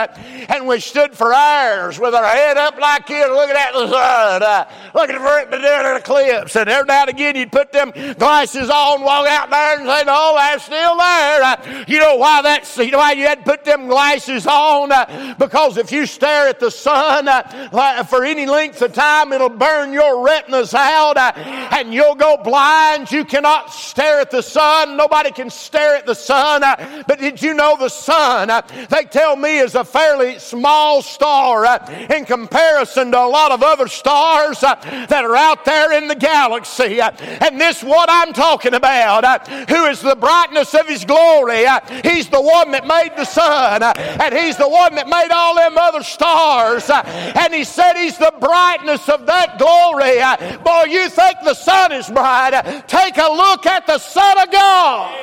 and 0.51 0.67
we 0.67 0.81
stood 0.81 1.15
for 1.15 1.33
hours 1.33 1.99
with 1.99 2.15
our 2.15 2.27
head 2.27 2.59
up 2.59 2.77
like 2.79 3.09
here 3.09 3.27
looking 3.29 3.57
at 3.57 3.73
the 3.73 3.89
sun, 3.89 4.43
uh, 4.43 4.71
looking 4.95 5.17
for 5.17 5.39
it 5.39 5.51
to 5.51 5.57
do 5.57 5.67
an 5.67 5.97
eclipse. 5.97 6.57
And 6.57 6.69
every 6.69 6.87
now 6.89 7.01
and 7.03 7.11
again 7.11 7.37
you'd 7.37 7.53
put 7.53 7.73
them 7.73 7.91
glasses 8.19 8.69
on, 8.69 9.01
walk 9.01 9.27
out 9.27 9.49
there 9.49 9.79
and 9.79 9.89
say, 9.89 10.10
all 10.11 10.37
that's 10.37 10.65
still 10.65 10.97
there. 10.97 11.43
Uh, 11.43 11.85
you 11.89 11.99
know 11.99 12.17
why 12.17 12.43
that's, 12.43 12.77
you 12.77 12.91
know 12.91 12.99
why 12.99 13.13
you 13.13 13.27
had 13.27 13.45
to 13.45 13.45
put 13.45 13.65
them 13.65 13.89
glasses 13.89 14.47
on? 14.47 14.93
Uh, 14.93 15.35
because 15.39 15.77
if 15.77 15.91
you 15.93 16.07
stare 16.07 16.49
at 16.49 16.61
the 16.61 16.71
sun 16.71 17.29
uh, 17.29 18.05
for 18.05 18.25
any 18.25 18.47
length 18.47 18.83
of 18.83 18.93
time, 18.93 19.33
it'll 19.33 19.49
burn 19.49 19.93
your 19.93 20.25
retinas 20.25 20.75
out 20.75 21.17
uh, 21.17 21.33
and 21.37 21.93
you'll 21.93 22.15
go 22.15 22.37
blind. 22.37 23.11
You 23.11 23.25
cannot 23.25 23.73
stare 23.73 24.21
at 24.21 24.31
the 24.31 24.43
sun. 24.43 24.97
Nobody 24.97 25.31
can 25.31 25.51
stare 25.51 25.97
at 25.97 26.07
the 26.07 26.15
sun. 26.15 26.63
Uh, 26.63 27.03
but 27.07 27.19
did 27.19 27.43
you 27.43 27.55
know 27.55 27.77
the 27.79 27.89
sun, 27.89 28.51
uh, 28.51 28.63
they 28.91 29.05
tell 29.05 29.37
me, 29.37 29.59
is 29.59 29.75
a 29.75 29.85
fairly 29.85 30.39
small 30.39 31.03
star 31.03 31.67
in 32.11 32.25
comparison 32.25 33.13
to 33.13 33.19
a 33.19 33.27
lot 33.27 33.53
of 33.53 33.63
other 33.63 33.89
stars 33.89 34.61
that 34.61 35.13
are 35.13 35.37
out 35.37 35.65
there 35.65 35.93
in 35.93 36.09
the 36.09 36.15
galaxy. 36.15 37.01
and 37.01 37.61
this 37.61 37.83
what 37.83 38.09
I'm 38.11 38.33
talking 38.33 38.75
about. 38.75 39.49
who 39.69 39.87
is 39.87 40.00
the 40.03 40.17
brightness 40.17 40.75
of 40.75 40.87
His 40.87 41.05
glory. 41.05 41.67
Uh, 41.67 41.81
he's 42.03 42.29
the 42.29 42.41
one 42.41 42.71
that 42.73 42.87
made 42.87 43.13
the 43.17 43.25
sun, 43.25 43.83
uh, 43.83 43.93
and 43.97 44.35
He's 44.35 44.57
the 44.57 44.69
one 44.69 44.95
that 44.95 45.09
made 45.09 45.31
all 45.31 45.55
them 45.55 45.77
other 45.79 46.03
stars. 46.03 46.89
Uh, 46.89 47.03
and 47.37 47.55
He 47.55 47.65
said 47.65 47.95
He's 47.95 48.19
the 48.19 48.33
brightness 48.41 49.09
of 49.09 49.27
that 49.27 49.59
glory. 49.59 50.19
Boy, 50.59 50.93
you 50.93 51.09
think 51.09 51.37
the 51.45 51.55
sun 51.55 51.93
is 51.93 52.09
bright. 52.09 52.85
Take 52.87 53.17
a 53.17 53.31
look 53.31 53.67
at 53.67 53.87
the 53.87 53.99
Son 53.99 54.41
of 54.41 54.51
God. 54.51 55.17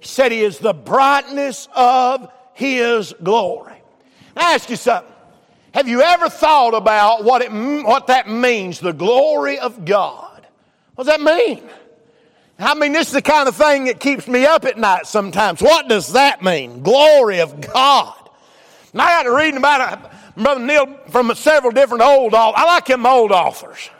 He 0.00 0.06
said 0.06 0.32
He 0.32 0.42
is 0.42 0.58
the 0.58 0.74
brightness 0.74 1.68
of 1.74 2.30
His 2.54 3.14
glory. 3.22 3.80
I 4.36 4.54
ask 4.54 4.68
you 4.70 4.76
something. 4.76 5.12
Have 5.74 5.88
you 5.88 6.02
ever 6.02 6.28
thought 6.28 6.74
about 6.74 7.24
what, 7.24 7.40
it, 7.40 7.50
what 7.50 8.08
that 8.08 8.28
means, 8.28 8.78
the 8.78 8.92
glory 8.92 9.58
of 9.58 9.84
God? 9.84 10.46
What 10.94 11.06
does 11.06 11.16
that 11.16 11.22
mean? 11.22 11.62
I 12.62 12.74
mean, 12.74 12.92
this 12.92 13.08
is 13.08 13.14
the 13.14 13.22
kind 13.22 13.48
of 13.48 13.56
thing 13.56 13.84
that 13.84 13.98
keeps 13.98 14.28
me 14.28 14.46
up 14.46 14.64
at 14.64 14.78
night 14.78 15.06
sometimes. 15.06 15.60
What 15.60 15.88
does 15.88 16.12
that 16.12 16.42
mean? 16.42 16.82
Glory 16.82 17.40
of 17.40 17.60
God. 17.60 18.14
Now, 18.94 19.04
I 19.04 19.08
got 19.10 19.22
to 19.24 19.34
read 19.34 19.54
about 19.56 19.92
it, 19.92 20.10
Brother 20.36 20.60
Neil 20.60 20.98
from 21.08 21.34
several 21.34 21.72
different 21.72 22.02
old 22.02 22.34
authors. 22.34 22.54
I 22.56 22.64
like 22.66 22.86
him 22.86 23.04
old 23.04 23.32
authors. 23.32 23.90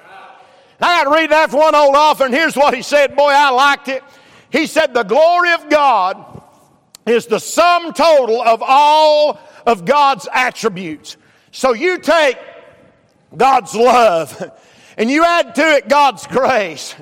And 0.79 0.91
I 0.91 1.03
got 1.03 1.11
to 1.11 1.17
read 1.17 1.31
that 1.31 1.51
from 1.51 1.61
one 1.61 1.75
old 1.75 1.97
author, 1.97 2.25
and 2.25 2.35
here's 2.35 2.57
what 2.57 2.75
he 2.75 2.83
said. 2.83 3.17
Boy, 3.17 3.31
I 3.31 3.51
liked 3.51 3.89
it. 3.89 4.05
He 4.51 4.67
said, 4.67 4.95
The 4.95 5.03
glory 5.03 5.53
of 5.53 5.69
God 5.69 6.43
is 7.07 7.27
the 7.27 7.41
sum 7.41 7.93
total 7.93 8.41
of 8.43 8.63
all 8.63 9.41
of 9.67 9.85
God's 9.85 10.29
attributes. 10.33 11.17
So 11.51 11.73
you 11.73 11.99
take 11.99 12.37
God's 13.37 13.75
love 13.75 14.53
and 14.97 15.11
you 15.11 15.25
add 15.25 15.55
to 15.57 15.75
it 15.75 15.89
God's 15.89 16.27
grace 16.27 16.95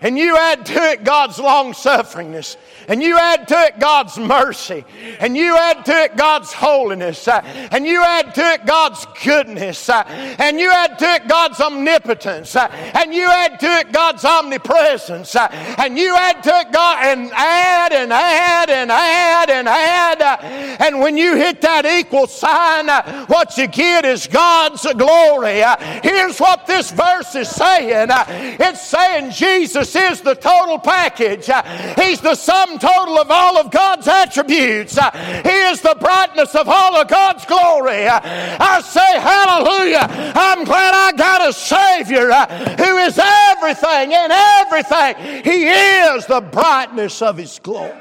and 0.00 0.18
you 0.18 0.36
add 0.36 0.66
to 0.66 0.90
it 0.90 1.04
God's 1.04 1.38
long 1.38 1.72
sufferingness, 1.72 2.56
and 2.88 3.02
you 3.02 3.18
add 3.18 3.46
to 3.48 3.54
it 3.54 3.78
God's 3.78 4.18
mercy, 4.18 4.84
and 5.20 5.36
you 5.36 5.56
add 5.56 5.84
to 5.86 5.92
it 6.04 6.16
God's 6.16 6.52
holiness, 6.52 7.28
and 7.28 7.86
you 7.86 8.02
add 8.02 8.34
to 8.34 8.52
it 8.52 8.64
God's 8.66 9.06
goodness, 9.24 9.88
and 9.88 10.58
you 10.58 10.70
add 10.70 10.98
to 10.98 11.04
it 11.04 11.28
God's 11.28 11.60
omnipotence, 11.60 12.56
and 12.56 13.12
you 13.12 13.28
add 13.28 13.60
to 13.60 13.66
it 13.66 13.92
God's 13.92 14.24
omnipresence, 14.24 15.36
and 15.36 15.98
you 15.98 16.14
add 16.16 16.42
to 16.42 16.50
it 16.50 16.72
God, 16.72 17.04
and 17.04 17.30
add 17.32 17.92
and 17.92 18.12
add 18.12 18.70
and 18.70 18.90
add 18.90 19.50
and 19.50 19.68
add, 19.68 20.78
and 20.80 21.00
when 21.00 21.16
you 21.16 21.36
hit 21.36 21.60
that 21.60 21.84
equal 21.84 22.26
sign, 22.26 22.88
what 23.26 23.56
you 23.58 23.66
get 23.66 24.04
is 24.04 24.26
God's 24.26 24.86
glory. 24.94 25.62
here's 26.02 26.38
what 26.38 26.66
this 26.66 26.90
verse 26.90 27.34
is 27.34 27.48
saying. 27.48 28.08
It's 28.10 28.86
saying 28.86 29.32
Jesus 29.32 29.87
Jesus 29.88 30.18
is 30.18 30.20
the 30.20 30.34
total 30.34 30.78
package. 30.78 31.48
Uh, 31.48 31.62
he's 31.94 32.20
the 32.20 32.34
sum 32.34 32.78
total 32.78 33.18
of 33.18 33.30
all 33.30 33.58
of 33.58 33.70
God's 33.70 34.06
attributes. 34.06 34.98
Uh, 34.98 35.10
he 35.42 35.70
is 35.70 35.80
the 35.80 35.96
brightness 35.98 36.54
of 36.54 36.68
all 36.68 36.96
of 36.96 37.08
God's 37.08 37.44
glory. 37.46 38.06
Uh, 38.06 38.20
I 38.22 38.80
say 38.82 39.20
hallelujah. 39.20 40.32
I'm 40.34 40.64
glad 40.64 40.94
I 40.94 41.12
got 41.16 41.48
a 41.48 41.52
Savior 41.52 42.30
who 42.76 42.98
is 42.98 43.18
everything 43.18 44.14
and 44.14 44.32
everything. 44.32 45.44
He 45.44 45.68
is 45.68 46.26
the 46.26 46.40
brightness 46.40 47.22
of 47.22 47.36
His 47.36 47.58
glory. 47.58 47.92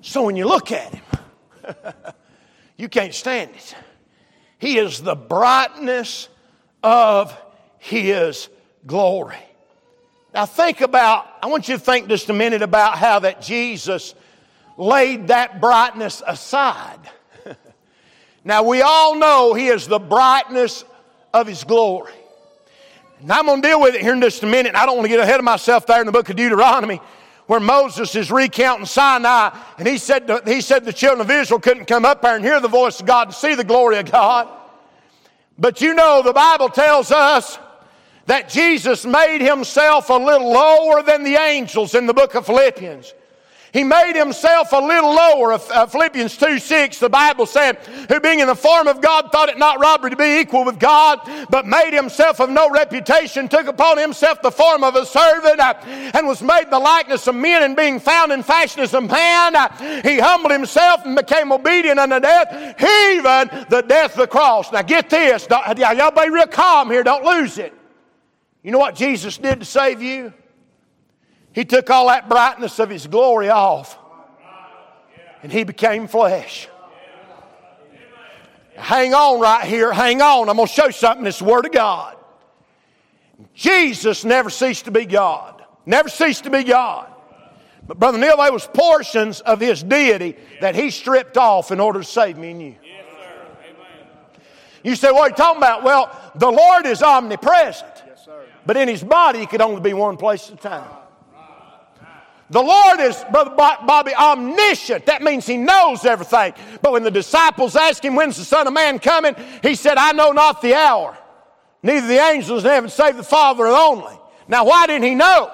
So 0.00 0.22
when 0.22 0.36
you 0.36 0.46
look 0.46 0.72
at 0.72 0.94
Him, 0.94 1.02
you 2.76 2.88
can't 2.88 3.14
stand 3.14 3.50
it. 3.54 3.74
He 4.58 4.78
is 4.78 5.02
the 5.02 5.16
brightness 5.16 6.28
of 6.82 7.36
His 7.78 8.48
glory. 8.86 9.36
Now, 10.36 10.44
think 10.44 10.82
about, 10.82 11.26
I 11.42 11.46
want 11.46 11.66
you 11.66 11.78
to 11.78 11.82
think 11.82 12.08
just 12.08 12.28
a 12.28 12.34
minute 12.34 12.60
about 12.60 12.98
how 12.98 13.20
that 13.20 13.40
Jesus 13.40 14.14
laid 14.76 15.28
that 15.28 15.62
brightness 15.62 16.22
aside. 16.26 16.98
now, 18.44 18.62
we 18.62 18.82
all 18.82 19.14
know 19.14 19.54
He 19.54 19.68
is 19.68 19.86
the 19.86 19.98
brightness 19.98 20.84
of 21.32 21.46
His 21.46 21.64
glory. 21.64 22.12
And 23.22 23.32
I'm 23.32 23.46
going 23.46 23.62
to 23.62 23.66
deal 23.66 23.80
with 23.80 23.94
it 23.94 24.02
here 24.02 24.12
in 24.12 24.20
just 24.20 24.42
a 24.42 24.46
minute. 24.46 24.74
I 24.74 24.84
don't 24.84 24.96
want 24.98 25.06
to 25.06 25.08
get 25.08 25.20
ahead 25.20 25.38
of 25.38 25.44
myself 25.44 25.86
there 25.86 26.00
in 26.00 26.06
the 26.06 26.12
book 26.12 26.28
of 26.28 26.36
Deuteronomy 26.36 27.00
where 27.46 27.58
Moses 27.58 28.14
is 28.14 28.30
recounting 28.30 28.84
Sinai, 28.84 29.58
and 29.78 29.88
he 29.88 29.96
said, 29.96 30.30
he 30.46 30.60
said 30.60 30.84
the 30.84 30.92
children 30.92 31.22
of 31.22 31.30
Israel 31.30 31.60
couldn't 31.60 31.86
come 31.86 32.04
up 32.04 32.20
there 32.20 32.36
and 32.36 32.44
hear 32.44 32.60
the 32.60 32.68
voice 32.68 33.00
of 33.00 33.06
God 33.06 33.28
and 33.28 33.34
see 33.34 33.54
the 33.54 33.64
glory 33.64 33.96
of 33.96 34.12
God. 34.12 34.48
But 35.58 35.80
you 35.80 35.94
know, 35.94 36.20
the 36.22 36.34
Bible 36.34 36.68
tells 36.68 37.10
us 37.10 37.58
that 38.26 38.48
Jesus 38.48 39.04
made 39.04 39.40
himself 39.40 40.10
a 40.10 40.14
little 40.14 40.52
lower 40.52 41.02
than 41.02 41.22
the 41.22 41.36
angels 41.36 41.94
in 41.94 42.06
the 42.06 42.14
book 42.14 42.34
of 42.34 42.46
Philippians. 42.46 43.14
He 43.76 43.84
made 43.84 44.14
himself 44.16 44.72
a 44.72 44.78
little 44.78 45.14
lower. 45.14 45.52
Uh, 45.52 45.86
Philippians 45.86 46.38
2 46.38 46.58
6, 46.58 46.98
the 46.98 47.10
Bible 47.10 47.44
said, 47.44 47.76
Who 48.08 48.20
being 48.20 48.40
in 48.40 48.46
the 48.46 48.54
form 48.54 48.88
of 48.88 49.02
God 49.02 49.30
thought 49.30 49.50
it 49.50 49.58
not 49.58 49.78
robbery 49.78 50.08
to 50.08 50.16
be 50.16 50.40
equal 50.40 50.64
with 50.64 50.78
God, 50.78 51.20
but 51.50 51.66
made 51.66 51.92
himself 51.92 52.40
of 52.40 52.48
no 52.48 52.70
reputation, 52.70 53.48
took 53.48 53.66
upon 53.66 53.98
himself 53.98 54.40
the 54.40 54.50
form 54.50 54.82
of 54.82 54.96
a 54.96 55.04
servant, 55.04 55.60
uh, 55.60 55.74
and 55.84 56.26
was 56.26 56.40
made 56.40 56.70
the 56.70 56.78
likeness 56.78 57.26
of 57.26 57.34
men, 57.34 57.64
and 57.64 57.76
being 57.76 58.00
found 58.00 58.32
in 58.32 58.42
fashion 58.42 58.80
as 58.80 58.94
a 58.94 59.00
man, 59.02 59.54
uh, 59.54 59.68
he 60.02 60.18
humbled 60.18 60.52
himself 60.52 61.04
and 61.04 61.14
became 61.14 61.52
obedient 61.52 61.98
unto 61.98 62.18
death, 62.18 62.80
even 62.80 63.66
the 63.68 63.84
death 63.86 64.12
of 64.12 64.20
the 64.20 64.26
cross. 64.26 64.72
Now 64.72 64.80
get 64.80 65.10
this. 65.10 65.46
Y'all 65.50 66.10
be 66.12 66.30
real 66.30 66.46
calm 66.46 66.90
here. 66.90 67.02
Don't 67.02 67.26
lose 67.26 67.58
it. 67.58 67.75
You 68.66 68.72
know 68.72 68.80
what 68.80 68.96
Jesus 68.96 69.38
did 69.38 69.60
to 69.60 69.64
save 69.64 70.02
you? 70.02 70.34
He 71.52 71.64
took 71.64 71.88
all 71.88 72.08
that 72.08 72.28
brightness 72.28 72.80
of 72.80 72.90
His 72.90 73.06
glory 73.06 73.48
off 73.48 73.96
and 75.40 75.52
He 75.52 75.62
became 75.62 76.08
flesh. 76.08 76.68
Hang 78.74 79.14
on 79.14 79.40
right 79.40 79.64
here. 79.64 79.92
Hang 79.92 80.20
on. 80.20 80.48
I'm 80.48 80.56
going 80.56 80.66
to 80.66 80.74
show 80.74 80.86
you 80.86 80.92
something. 80.92 81.22
This 81.22 81.40
Word 81.40 81.66
of 81.66 81.70
God. 81.70 82.16
Jesus 83.54 84.24
never 84.24 84.50
ceased 84.50 84.86
to 84.86 84.90
be 84.90 85.06
God. 85.06 85.64
Never 85.86 86.08
ceased 86.08 86.42
to 86.42 86.50
be 86.50 86.64
God. 86.64 87.08
But 87.86 88.00
Brother 88.00 88.18
Neil, 88.18 88.36
there 88.36 88.52
was 88.52 88.66
portions 88.66 89.40
of 89.42 89.60
his 89.60 89.80
deity 89.80 90.34
that 90.60 90.74
he 90.74 90.90
stripped 90.90 91.36
off 91.36 91.70
in 91.70 91.78
order 91.78 92.00
to 92.00 92.04
save 92.04 92.36
me 92.36 92.50
and 92.50 92.60
you. 92.60 92.74
You 94.82 94.96
say, 94.96 95.12
what 95.12 95.20
are 95.20 95.28
you 95.28 95.36
talking 95.36 95.58
about? 95.58 95.84
Well, 95.84 96.32
the 96.34 96.50
Lord 96.50 96.84
is 96.84 97.00
omnipresent. 97.00 97.95
But 98.66 98.76
in 98.76 98.88
his 98.88 99.02
body, 99.02 99.38
he 99.38 99.46
could 99.46 99.60
only 99.60 99.80
be 99.80 99.94
one 99.94 100.16
place 100.16 100.48
at 100.48 100.54
a 100.54 100.56
time. 100.56 100.90
The 102.48 102.62
Lord 102.62 103.00
is, 103.00 103.24
Brother 103.32 103.54
Bobby, 103.56 104.14
omniscient. 104.14 105.06
That 105.06 105.22
means 105.22 105.46
He 105.46 105.56
knows 105.56 106.04
everything. 106.04 106.54
But 106.80 106.92
when 106.92 107.02
the 107.02 107.10
disciples 107.10 107.74
asked 107.74 108.04
Him, 108.04 108.14
When's 108.14 108.36
the 108.36 108.44
Son 108.44 108.66
of 108.66 108.72
Man 108.72 108.98
coming? 109.00 109.34
He 109.62 109.74
said, 109.74 109.98
I 109.98 110.12
know 110.12 110.30
not 110.30 110.62
the 110.62 110.74
hour. 110.74 111.18
Neither 111.82 112.06
the 112.06 112.18
angels 112.18 112.64
in 112.64 112.70
heaven 112.70 112.90
save 112.90 113.16
the 113.16 113.24
Father 113.24 113.66
only. 113.66 114.16
Now, 114.48 114.64
why 114.64 114.86
didn't 114.86 115.04
He 115.04 115.16
know? 115.16 115.50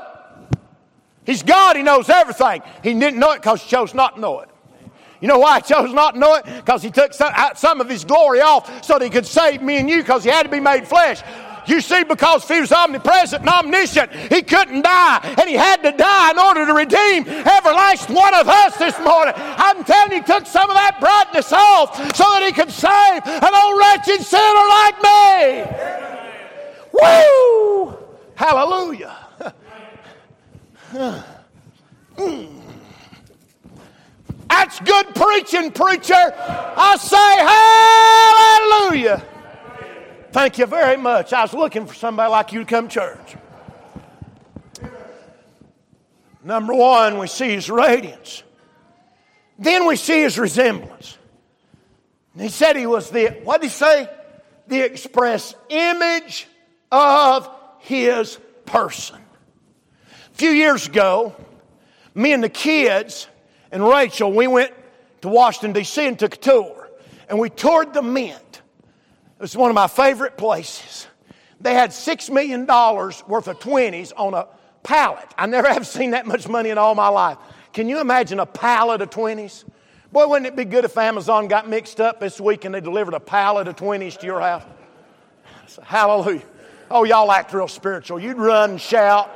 He's 1.25 1.42
God, 1.42 1.76
He 1.76 1.83
knows 1.83 2.11
everything. 2.11 2.62
He 2.83 2.92
didn't 2.92 3.19
know 3.19 3.33
it 3.33 3.40
because 3.40 3.62
He 3.62 3.71
chose 3.71 3.95
not 3.95 4.16
to 4.16 4.21
know 4.21 4.40
it. 4.40 4.50
You 5.23 5.28
know 5.28 5.38
why 5.38 5.61
He 5.61 5.62
chose 5.75 5.95
not 5.95 6.12
to 6.12 6.21
know 6.21 6.35
it? 6.35 6.45
Because 6.45 6.83
He 6.83 6.90
took 6.90 7.14
some 7.14 7.81
of 7.81 7.88
His 7.88 8.04
glory 8.04 8.42
off 8.42 8.85
so 8.85 8.99
that 8.99 9.04
He 9.04 9.11
could 9.11 9.26
save 9.26 9.62
me 9.62 9.78
and 9.78 9.88
you 9.88 10.02
because 10.02 10.25
He 10.25 10.31
had 10.31 10.42
to 10.42 10.50
be 10.50 10.61
made 10.61 10.87
flesh. 10.87 11.23
You 11.66 11.81
see, 11.81 12.02
because 12.04 12.47
he 12.49 12.61
was 12.61 12.73
omnipresent 12.73 13.42
and 13.42 13.49
omniscient, 13.49 14.12
he 14.12 14.42
couldn't 14.42 14.83
die, 14.83 15.21
and 15.38 15.49
he 15.49 15.54
had 15.54 15.83
to 15.83 15.92
die 15.92 16.31
in 16.33 16.38
order 16.38 16.66
to 16.66 16.75
redeem 16.75 17.25
every 17.28 17.73
last 17.73 18.11
one 18.11 18.35
of 18.35 18.49
us 18.49 18.76
this 18.76 18.99
morning. 18.99 19.35
I'm 19.37 19.85
telling 19.85 20.12
you, 20.12 20.19
he 20.19 20.25
took 20.25 20.47
some 20.47 20.69
of 20.69 20.76
that 20.76 20.99
brightness 21.00 21.52
off 21.52 21.97
so 22.16 22.25
that 22.25 22.42
he 22.45 22.52
could 22.52 22.71
save 22.71 23.23
an 23.26 23.54
old 23.54 23.78
wretched 23.78 24.23
sinner 24.23 24.66
like 24.69 25.02
me. 25.02 25.64
Woo! 26.92 27.97
Hallelujah. 28.35 29.16
That's 34.49 34.81
good 34.81 35.14
preaching, 35.14 35.71
preacher. 35.71 36.14
I 36.14 36.97
say 36.97 37.37
hallelujah. 38.90 39.23
Thank 40.33 40.57
you 40.57 40.65
very 40.65 40.97
much. 40.97 41.35
I 41.35 41.43
was 41.43 41.53
looking 41.53 41.85
for 41.85 41.93
somebody 41.93 42.31
like 42.31 42.55
you 42.55 42.61
to 42.61 42.65
come 42.65 42.89
to 42.89 42.95
church. 42.95 43.37
Number 46.43 46.73
one, 46.73 47.19
we 47.19 47.27
see 47.27 47.51
his 47.51 47.69
radiance. 47.69 48.43
Then 49.59 49.87
we 49.87 49.97
see 49.97 50.23
his 50.23 50.39
resemblance. 50.39 51.19
he 52.35 52.49
said 52.49 52.77
he 52.77 52.87
was 52.87 53.11
the, 53.11 53.29
what 53.45 53.61
did 53.61 53.67
he 53.67 53.77
say? 53.77 54.09
The 54.69 54.81
express 54.81 55.55
image 55.69 56.49
of 56.91 57.51
his 57.81 58.39
person. 58.65 59.21
A 60.11 60.35
few 60.35 60.51
years 60.51 60.87
ago, 60.87 61.37
me 62.15 62.33
and 62.33 62.43
the 62.43 62.49
kids 62.49 63.29
and 63.71 63.87
Rachel, 63.87 64.33
we 64.33 64.47
went 64.47 64.73
to 65.21 65.29
Washington, 65.29 65.75
D.C. 65.75 66.07
and 66.07 66.19
took 66.19 66.37
a 66.37 66.39
tour. 66.39 66.89
And 67.29 67.39
we 67.39 67.51
toured 67.51 67.93
the 67.93 68.03
Mint. 68.03 68.51
It 69.43 69.47
was 69.51 69.57
one 69.57 69.71
of 69.71 69.75
my 69.75 69.89
favorite 69.89 70.37
places. 70.37 71.09
They 71.61 71.75
had 71.75 71.91
$6 71.91 72.31
million 72.31 72.65
worth 72.65 73.49
of 73.49 73.59
20s 73.59 74.13
on 74.17 74.35
a 74.35 74.47
pallet. 74.85 75.27
I 75.37 75.47
never 75.47 75.67
have 75.73 75.85
seen 75.85 76.13
that 76.13 76.29
much 76.29 76.47
money 76.47 76.71
in 76.71 76.79
all 76.79 76.95
my 76.95 77.09
life. 77.09 77.39
Can 77.73 77.89
you 77.89 78.01
imagine 78.01 78.39
a 78.39 78.47
pallet 78.47 79.03
of 79.03 79.11
20s? 79.11 79.65
Boy, 80.13 80.29
wouldn't 80.29 80.47
it 80.47 80.55
be 80.55 80.65
good 80.65 80.85
if 80.85 80.97
Amazon 80.97 81.49
got 81.49 81.69
mixed 81.69 82.01
up 82.01 82.21
this 82.21 82.41
week 82.41 82.65
and 82.65 82.73
they 82.73 82.81
delivered 82.81 83.15
a 83.15 83.19
pallet 83.19 83.67
of 83.67 83.75
20s 83.75 84.17
to 84.21 84.27
your 84.27 84.41
house? 84.41 84.63
Hallelujah. 85.83 86.45
Oh, 86.89 87.03
y'all 87.03 87.33
act 87.33 87.53
real 87.53 87.67
spiritual. 87.67 88.21
You'd 88.21 88.37
run 88.37 88.71
and 88.71 88.81
shout. 88.81 89.29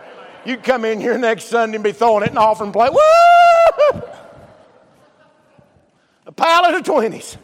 You'd 0.45 0.63
come 0.63 0.85
in 0.85 1.01
here 1.01 1.19
next 1.19 1.47
Sunday 1.47 1.79
and 1.79 1.83
be 1.83 1.91
throwing 1.91 2.23
it 2.23 2.29
in 2.29 2.37
the 2.37 2.41
offering 2.41 2.71
plate. 2.71 2.93
Woo! 2.93 4.03
A 6.27 6.33
pallet 6.33 6.77
of 6.77 6.83
20s. 6.85 7.39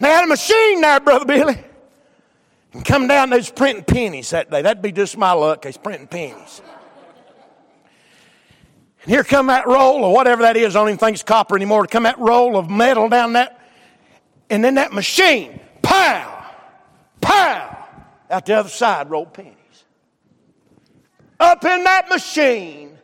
They 0.00 0.08
had 0.08 0.24
a 0.24 0.26
machine 0.26 0.80
there, 0.80 0.98
Brother 0.98 1.26
Billy. 1.26 1.62
And 2.72 2.84
come 2.84 3.06
down, 3.06 3.30
they 3.30 3.36
was 3.36 3.50
printing 3.50 3.84
pennies 3.84 4.30
that 4.30 4.50
day. 4.50 4.62
That'd 4.62 4.82
be 4.82 4.92
just 4.92 5.16
my 5.16 5.32
luck. 5.32 5.62
They's 5.62 5.76
printing 5.76 6.06
pennies. 6.06 6.62
And 9.02 9.10
here 9.10 9.24
come 9.24 9.48
that 9.48 9.66
roll 9.66 10.04
or 10.04 10.12
whatever 10.12 10.42
that 10.42 10.56
is. 10.56 10.74
I 10.74 10.80
don't 10.80 10.88
even 10.88 10.98
think 10.98 11.14
it's 11.14 11.22
copper 11.22 11.56
anymore. 11.56 11.86
Come 11.86 12.04
that 12.04 12.18
roll 12.18 12.56
of 12.56 12.70
metal 12.70 13.08
down 13.08 13.34
that. 13.34 13.60
And 14.48 14.64
then 14.64 14.74
that 14.76 14.92
machine, 14.92 15.60
pow, 15.82 16.46
pow, 17.20 17.86
out 18.30 18.46
the 18.46 18.54
other 18.54 18.68
side 18.68 19.10
rolled 19.10 19.34
pennies. 19.34 19.54
Up 21.38 21.64
in 21.64 21.84
that 21.84 22.08
machine, 22.08 22.98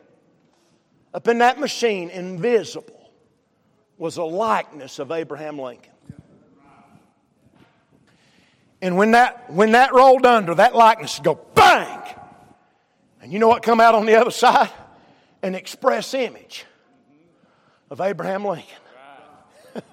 up 1.13 1.27
in 1.27 1.39
that 1.39 1.59
machine, 1.59 2.09
invisible, 2.09 3.11
was 3.97 4.17
a 4.17 4.23
likeness 4.23 4.99
of 4.99 5.11
Abraham 5.11 5.59
Lincoln. 5.59 5.91
And 8.81 8.97
when 8.97 9.11
that, 9.11 9.51
when 9.51 9.71
that 9.71 9.93
rolled 9.93 10.25
under, 10.25 10.55
that 10.55 10.75
likeness 10.75 11.17
would 11.17 11.25
go 11.25 11.45
bang. 11.55 12.01
And 13.21 13.33
you 13.33 13.39
know 13.39 13.47
what 13.47 13.63
come 13.63 13.81
out 13.81 13.95
on 13.95 14.05
the 14.05 14.15
other 14.15 14.31
side? 14.31 14.69
An 15.41 15.55
express 15.55 16.13
image 16.13 16.65
of 17.89 18.01
Abraham 18.01 18.45
Lincoln. 18.45 18.77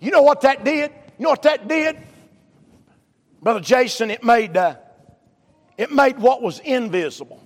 you 0.00 0.10
know 0.10 0.22
what 0.22 0.42
that 0.42 0.64
did? 0.64 0.92
You 1.18 1.24
know 1.24 1.30
what 1.30 1.42
that 1.42 1.66
did? 1.66 1.96
Brother 3.42 3.60
Jason, 3.60 4.10
it 4.10 4.22
made, 4.24 4.56
uh, 4.56 4.76
it 5.76 5.92
made 5.92 6.18
what 6.18 6.42
was 6.42 6.58
invisible. 6.60 7.42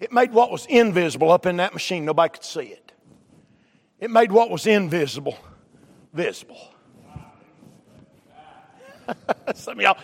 It 0.00 0.12
made 0.12 0.32
what 0.32 0.50
was 0.50 0.66
invisible 0.66 1.32
up 1.32 1.46
in 1.46 1.56
that 1.56 1.72
machine. 1.72 2.04
Nobody 2.04 2.30
could 2.30 2.44
see 2.44 2.60
it. 2.60 2.92
It 3.98 4.10
made 4.10 4.30
what 4.30 4.50
was 4.50 4.66
invisible 4.66 5.38
visible. 6.12 6.75
Some 9.54 9.78
of 9.78 9.82
y'all, 9.82 9.98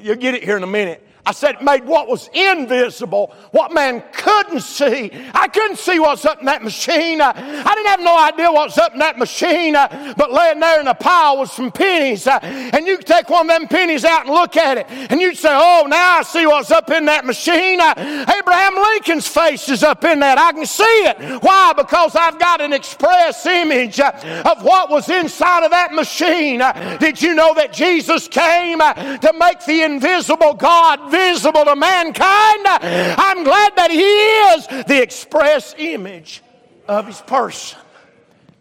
you'll 0.00 0.16
get 0.16 0.34
it 0.34 0.44
here 0.44 0.56
in 0.56 0.62
a 0.62 0.66
minute. 0.68 1.06
I 1.24 1.30
said, 1.30 1.62
made 1.62 1.84
what 1.84 2.08
was 2.08 2.28
invisible, 2.34 3.32
what 3.52 3.72
man 3.72 4.02
couldn't 4.12 4.62
see. 4.62 5.08
I 5.32 5.46
couldn't 5.46 5.78
see 5.78 6.00
what's 6.00 6.24
up 6.24 6.40
in 6.40 6.46
that 6.46 6.64
machine. 6.64 7.20
I, 7.20 7.32
didn't 7.32 7.86
have 7.86 8.00
no 8.00 8.18
idea 8.18 8.50
what's 8.50 8.76
up 8.76 8.92
in 8.92 8.98
that 8.98 9.18
machine, 9.18 9.76
uh, 9.76 10.14
but 10.16 10.32
laying 10.32 10.58
there 10.58 10.80
in 10.80 10.88
a 10.88 10.94
pile 10.94 11.38
was 11.38 11.52
some 11.52 11.70
pennies. 11.70 12.26
Uh, 12.26 12.40
and 12.42 12.88
you 12.88 12.96
could 12.96 13.06
take 13.06 13.30
one 13.30 13.48
of 13.48 13.56
them 13.56 13.68
pennies 13.68 14.04
out 14.04 14.26
and 14.26 14.34
look 14.34 14.56
at 14.56 14.78
it, 14.78 14.86
and 14.90 15.20
you'd 15.20 15.36
say, 15.36 15.50
Oh, 15.52 15.86
now 15.88 16.18
I 16.18 16.22
see 16.22 16.44
what's 16.44 16.72
up 16.72 16.90
in 16.90 17.04
that 17.04 17.24
machine. 17.24 17.80
Uh, 17.80 17.94
Abraham 18.36 18.74
Lincoln's 18.74 19.28
face 19.28 19.68
is 19.68 19.84
up 19.84 20.02
in 20.02 20.18
that. 20.20 20.38
I 20.38 20.50
can 20.50 20.66
see 20.66 20.82
it. 20.82 21.40
Why? 21.40 21.72
Because 21.76 22.16
I've 22.16 22.40
got 22.40 22.60
an 22.60 22.72
express 22.72 23.46
image 23.46 24.00
of 24.00 24.64
what 24.64 24.90
was 24.90 25.08
inside 25.08 25.62
of 25.62 25.70
that 25.70 25.92
machine. 25.92 26.60
Did 26.98 27.22
you 27.22 27.34
know 27.34 27.54
that 27.54 27.72
Jesus 27.72 28.26
came 28.26 28.80
to 28.80 29.32
make 29.38 29.64
the 29.66 29.82
invisible 29.82 30.54
God 30.54 31.11
visible 31.12 31.64
to 31.64 31.76
mankind. 31.76 32.66
I'm 32.66 33.44
glad 33.44 33.76
that 33.76 33.90
He 33.90 34.00
is 34.00 34.84
the 34.86 35.00
express 35.00 35.74
image 35.78 36.42
of 36.88 37.06
His 37.06 37.20
person. 37.20 37.78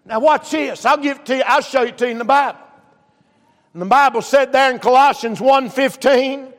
Now, 0.05 0.19
watch 0.19 0.51
this. 0.51 0.85
I'll 0.85 0.97
give 0.97 1.19
it 1.19 1.25
to 1.27 1.37
you. 1.37 1.43
I'll 1.45 1.61
show 1.61 1.83
it 1.83 1.97
to 1.99 2.05
you 2.05 2.11
in 2.11 2.17
the 2.17 2.25
Bible. 2.25 2.59
And 3.73 3.81
the 3.81 3.87
Bible 3.87 4.21
said 4.21 4.51
there 4.51 4.69
in 4.71 4.79
Colossians 4.79 5.39
1:15, 5.39 6.51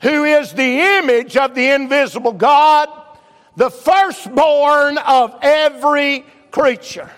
who 0.00 0.24
is 0.24 0.52
the 0.52 0.80
image 0.98 1.36
of 1.36 1.54
the 1.54 1.68
invisible 1.70 2.32
God, 2.32 2.88
the 3.56 3.70
firstborn 3.70 4.98
of 4.98 5.38
every 5.40 6.24
creature. 6.50 7.08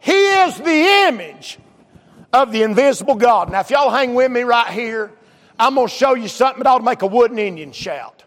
He 0.00 0.12
is 0.12 0.56
the 0.58 1.06
image 1.08 1.58
of 2.32 2.52
the 2.52 2.62
invisible 2.62 3.14
God. 3.14 3.50
Now, 3.50 3.60
if 3.60 3.70
y'all 3.70 3.90
hang 3.90 4.14
with 4.14 4.30
me 4.30 4.42
right 4.42 4.72
here, 4.72 5.12
I'm 5.60 5.74
going 5.74 5.88
to 5.88 5.92
show 5.92 6.14
you 6.14 6.26
something 6.26 6.62
that 6.62 6.68
ought 6.68 6.78
to 6.78 6.84
make 6.84 7.02
a 7.02 7.06
wooden 7.06 7.38
Indian 7.38 7.70
shout. 7.70 8.24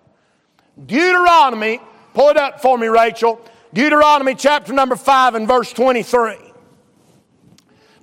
Deuteronomy, 0.86 1.82
pull 2.14 2.30
it 2.30 2.38
up 2.38 2.62
for 2.62 2.78
me, 2.78 2.86
Rachel. 2.88 3.42
Deuteronomy 3.74 4.36
chapter 4.36 4.72
number 4.72 4.96
5 4.96 5.34
and 5.34 5.48
verse 5.48 5.74
23. 5.74 6.36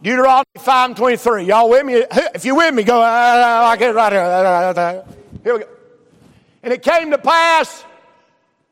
Deuteronomy 0.03 0.45
5 0.59 0.89
and 0.91 0.97
23. 0.97 1.45
Y'all 1.45 1.71
with 1.71 1.87
me? 1.87 2.05
If 2.35 2.45
you're 2.45 2.57
with 2.57 2.75
me, 2.75 2.83
go 2.83 3.01
ah, 3.01 3.05
ah, 3.05 3.61
ah, 3.63 3.69
like 3.69 3.81
it 3.83 3.95
right 3.95 4.13
here. 4.13 5.05
Here 5.45 5.55
we 5.55 5.61
go. 5.61 5.69
And 6.65 6.73
it 6.73 6.83
came 6.83 7.13
to 7.13 7.19
pass 7.19 7.85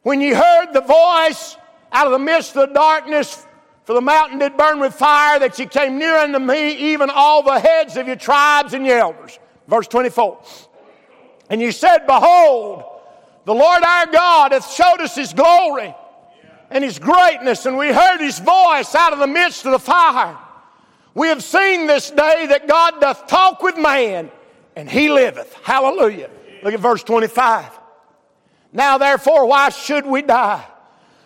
when 0.03 0.21
ye 0.21 0.31
heard 0.31 0.73
the 0.73 0.81
voice 0.81 1.57
out 1.92 2.07
of 2.07 2.12
the 2.12 2.18
midst 2.18 2.57
of 2.57 2.68
the 2.68 2.75
darkness, 2.75 3.47
for 3.85 3.92
the 3.92 4.01
mountain 4.01 4.40
did 4.40 4.57
burn 4.57 4.81
with 4.81 4.92
fire, 4.92 5.38
that 5.38 5.57
ye 5.59 5.66
came 5.66 5.99
near 5.99 6.16
unto 6.16 6.40
me, 6.40 6.92
even 6.92 7.11
all 7.11 7.44
the 7.44 7.61
heads 7.61 7.97
of 7.97 8.09
your 8.09 8.16
tribes 8.16 8.75
and 8.75 8.85
your 8.85 8.99
elders. 8.99 9.38
Verse 9.68 9.87
24. 9.87 10.42
And 11.50 11.61
you 11.61 11.70
said, 11.72 12.07
Behold, 12.07 12.85
the 13.44 13.54
Lord 13.54 13.83
our 13.83 14.07
God 14.07 14.52
hath 14.52 14.72
showed 14.72 15.00
us 15.00 15.14
his 15.14 15.33
glory 15.33 15.94
and 16.70 16.83
his 16.83 16.98
greatness, 16.98 17.66
and 17.66 17.76
we 17.76 17.92
heard 17.92 18.18
his 18.18 18.38
voice 18.38 18.94
out 18.94 19.12
of 19.12 19.18
the 19.18 19.26
midst 19.26 19.64
of 19.64 19.72
the 19.72 19.78
fire. 19.78 20.37
We 21.14 21.28
have 21.28 21.42
seen 21.42 21.87
this 21.87 22.11
day 22.11 22.46
that 22.48 22.68
God 22.68 23.00
doth 23.00 23.26
talk 23.26 23.62
with 23.62 23.76
man, 23.76 24.31
and 24.76 24.88
he 24.88 25.11
liveth. 25.11 25.52
Hallelujah. 25.62 26.31
Look 26.62 26.74
at 26.74 26.81
verse 26.81 27.02
25. 27.02 27.78
Now 28.72 28.98
therefore, 28.98 29.46
why 29.46 29.70
should 29.70 30.07
we 30.07 30.22
die? 30.22 30.66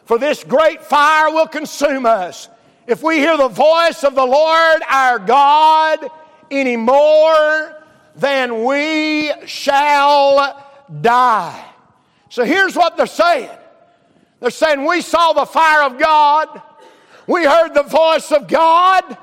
For 0.05 0.19
this 0.19 0.45
great 0.45 0.83
fire 0.85 1.33
will 1.33 1.47
consume 1.47 2.07
us. 2.07 2.49
If 2.87 3.03
we 3.03 3.19
hear 3.19 3.37
the 3.37 3.49
voice 3.49 4.05
of 4.05 4.15
the 4.15 4.25
Lord 4.25 4.83
our 4.89 5.19
God 5.19 6.09
any 6.51 6.77
more 6.77 7.82
than 8.17 8.65
we 8.65 9.33
shall 9.47 10.65
die. 11.01 11.65
So 12.29 12.45
here's 12.45 12.77
what 12.77 12.97
they're 12.97 13.07
saying. 13.07 13.51
They're 14.41 14.51
saying, 14.51 14.85
We 14.85 15.01
saw 15.01 15.33
the 15.33 15.47
fire 15.47 15.83
of 15.85 15.99
God. 15.99 16.63
We 17.27 17.45
heard 17.45 17.75
the 17.75 17.85
voice 17.85 18.33
of 18.33 18.49
God. 18.49 19.17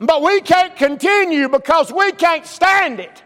But 0.00 0.22
we 0.22 0.40
can't 0.40 0.74
continue 0.76 1.48
because 1.48 1.92
we 1.92 2.12
can't 2.12 2.44
stand 2.44 3.00
it. 3.00 3.22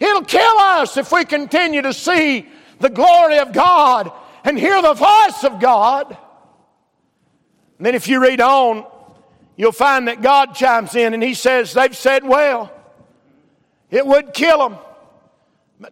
It'll 0.00 0.24
kill 0.24 0.58
us 0.58 0.96
if 0.96 1.12
we 1.12 1.24
continue 1.24 1.82
to 1.82 1.92
see 1.92 2.48
the 2.80 2.90
glory 2.90 3.38
of 3.38 3.52
God 3.52 4.12
and 4.44 4.58
hear 4.58 4.80
the 4.82 4.94
voice 4.94 5.44
of 5.44 5.60
God. 5.60 6.16
And 7.78 7.86
then 7.86 7.94
if 7.94 8.08
you 8.08 8.20
read 8.20 8.40
on, 8.40 8.84
you'll 9.56 9.72
find 9.72 10.08
that 10.08 10.22
God 10.22 10.54
chimes 10.54 10.94
in 10.94 11.14
and 11.14 11.22
he 11.22 11.34
says, 11.34 11.72
They've 11.72 11.96
said 11.96 12.24
well. 12.24 12.72
It 13.90 14.06
would 14.06 14.34
kill 14.34 14.58
them. 14.58 14.78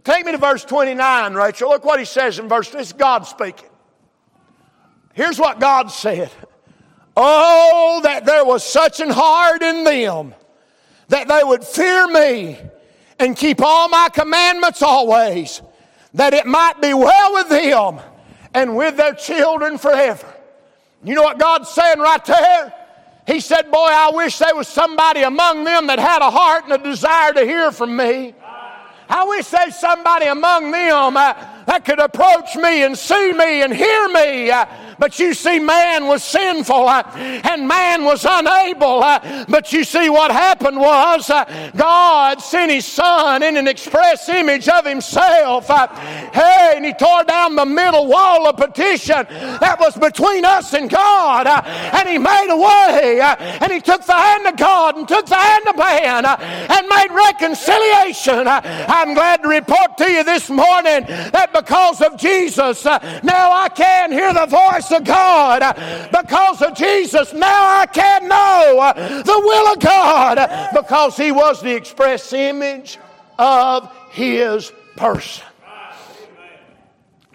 Take 0.04 0.26
me 0.26 0.32
to 0.32 0.38
verse 0.38 0.64
29, 0.64 1.34
Rachel. 1.34 1.70
Look 1.70 1.84
what 1.84 1.98
he 1.98 2.04
says 2.04 2.38
in 2.38 2.48
verse, 2.48 2.70
this 2.70 2.88
is 2.88 2.92
God 2.92 3.26
speaking. 3.26 3.68
Here's 5.14 5.38
what 5.38 5.60
God 5.60 5.90
said. 5.90 6.30
Oh, 7.16 8.00
that 8.02 8.26
there 8.26 8.44
was 8.44 8.64
such 8.64 9.00
an 9.00 9.08
heart 9.10 9.62
in 9.62 9.84
them 9.84 10.34
that 11.08 11.28
they 11.28 11.42
would 11.42 11.64
fear 11.64 12.06
me 12.08 12.58
and 13.18 13.36
keep 13.36 13.60
all 13.62 13.88
my 13.88 14.08
commandments 14.12 14.82
always, 14.82 15.62
that 16.14 16.34
it 16.34 16.46
might 16.46 16.80
be 16.82 16.92
well 16.92 17.32
with 17.32 17.48
them 17.48 18.00
and 18.52 18.76
with 18.76 18.96
their 18.96 19.14
children 19.14 19.78
forever. 19.78 20.26
You 21.04 21.14
know 21.14 21.22
what 21.22 21.38
God's 21.38 21.70
saying 21.70 21.98
right 21.98 22.24
there? 22.24 22.74
He 23.26 23.40
said, 23.40 23.70
Boy, 23.70 23.88
I 23.88 24.10
wish 24.14 24.38
there 24.38 24.54
was 24.54 24.68
somebody 24.68 25.22
among 25.22 25.64
them 25.64 25.88
that 25.88 25.98
had 25.98 26.22
a 26.22 26.30
heart 26.30 26.64
and 26.64 26.72
a 26.72 26.78
desire 26.78 27.32
to 27.32 27.44
hear 27.44 27.72
from 27.72 27.96
me. 27.96 28.34
I 29.08 29.24
wish 29.24 29.48
there's 29.48 29.76
somebody 29.76 30.26
among 30.26 30.72
them 30.72 31.16
uh, 31.16 31.34
that 31.66 31.84
could 31.84 32.00
approach 32.00 32.56
me 32.56 32.82
and 32.82 32.96
see 32.96 33.32
me 33.32 33.62
and 33.62 33.74
hear 33.74 34.08
me. 34.08 34.50
Uh, 34.50 34.66
but 34.98 35.18
you 35.18 35.34
see, 35.34 35.58
man 35.58 36.06
was 36.06 36.22
sinful 36.24 36.88
uh, 36.88 37.02
and 37.16 37.68
man 37.68 38.04
was 38.04 38.26
unable. 38.28 39.02
Uh, 39.02 39.44
but 39.48 39.72
you 39.72 39.84
see, 39.84 40.08
what 40.08 40.30
happened 40.30 40.78
was 40.78 41.28
uh, 41.30 41.70
God 41.76 42.40
sent 42.40 42.70
His 42.72 42.86
Son 42.86 43.42
in 43.42 43.56
an 43.56 43.68
express 43.68 44.28
image 44.28 44.68
of 44.68 44.84
Himself. 44.86 45.66
Hey, 45.68 46.74
and 46.76 46.84
He 46.84 46.92
tore 46.94 47.24
down 47.24 47.56
the 47.56 47.66
middle 47.66 48.06
wall 48.06 48.48
of 48.48 48.56
petition 48.56 49.26
that 49.28 49.76
was 49.78 49.96
between 49.96 50.44
us 50.44 50.72
and 50.74 50.88
God. 50.88 51.46
And 51.46 52.08
He 52.08 52.18
made 52.18 52.48
a 52.50 52.56
way. 52.56 53.20
And 53.20 53.72
He 53.72 53.80
took 53.80 54.04
the 54.04 54.14
hand 54.14 54.46
of 54.46 54.56
God 54.56 54.96
and 54.96 55.06
took 55.06 55.26
the 55.26 55.36
hand 55.36 55.68
of 55.68 55.76
man 55.76 56.24
and 56.26 56.88
made 56.88 57.10
reconciliation. 57.10 58.46
I'm 58.46 59.14
glad 59.14 59.42
to 59.42 59.48
report 59.48 59.98
to 59.98 60.10
you 60.10 60.24
this 60.24 60.50
morning 60.50 61.04
that 61.06 61.50
because 61.52 62.00
of 62.00 62.16
Jesus, 62.16 62.84
now 62.84 63.52
I 63.52 63.68
can 63.74 64.12
hear 64.12 64.32
the 64.32 64.46
voice 64.46 64.85
of 64.92 65.04
God. 65.04 65.60
Because 66.10 66.62
of 66.62 66.74
Jesus, 66.74 67.32
now 67.32 67.80
I 67.80 67.86
can 67.86 68.28
know 68.28 68.92
the 69.24 69.40
will 69.44 69.72
of 69.72 69.80
God 69.80 70.70
because 70.74 71.16
He 71.16 71.32
was 71.32 71.60
the 71.60 71.74
express 71.74 72.32
image 72.32 72.98
of 73.38 73.90
His 74.10 74.72
person. 74.96 75.44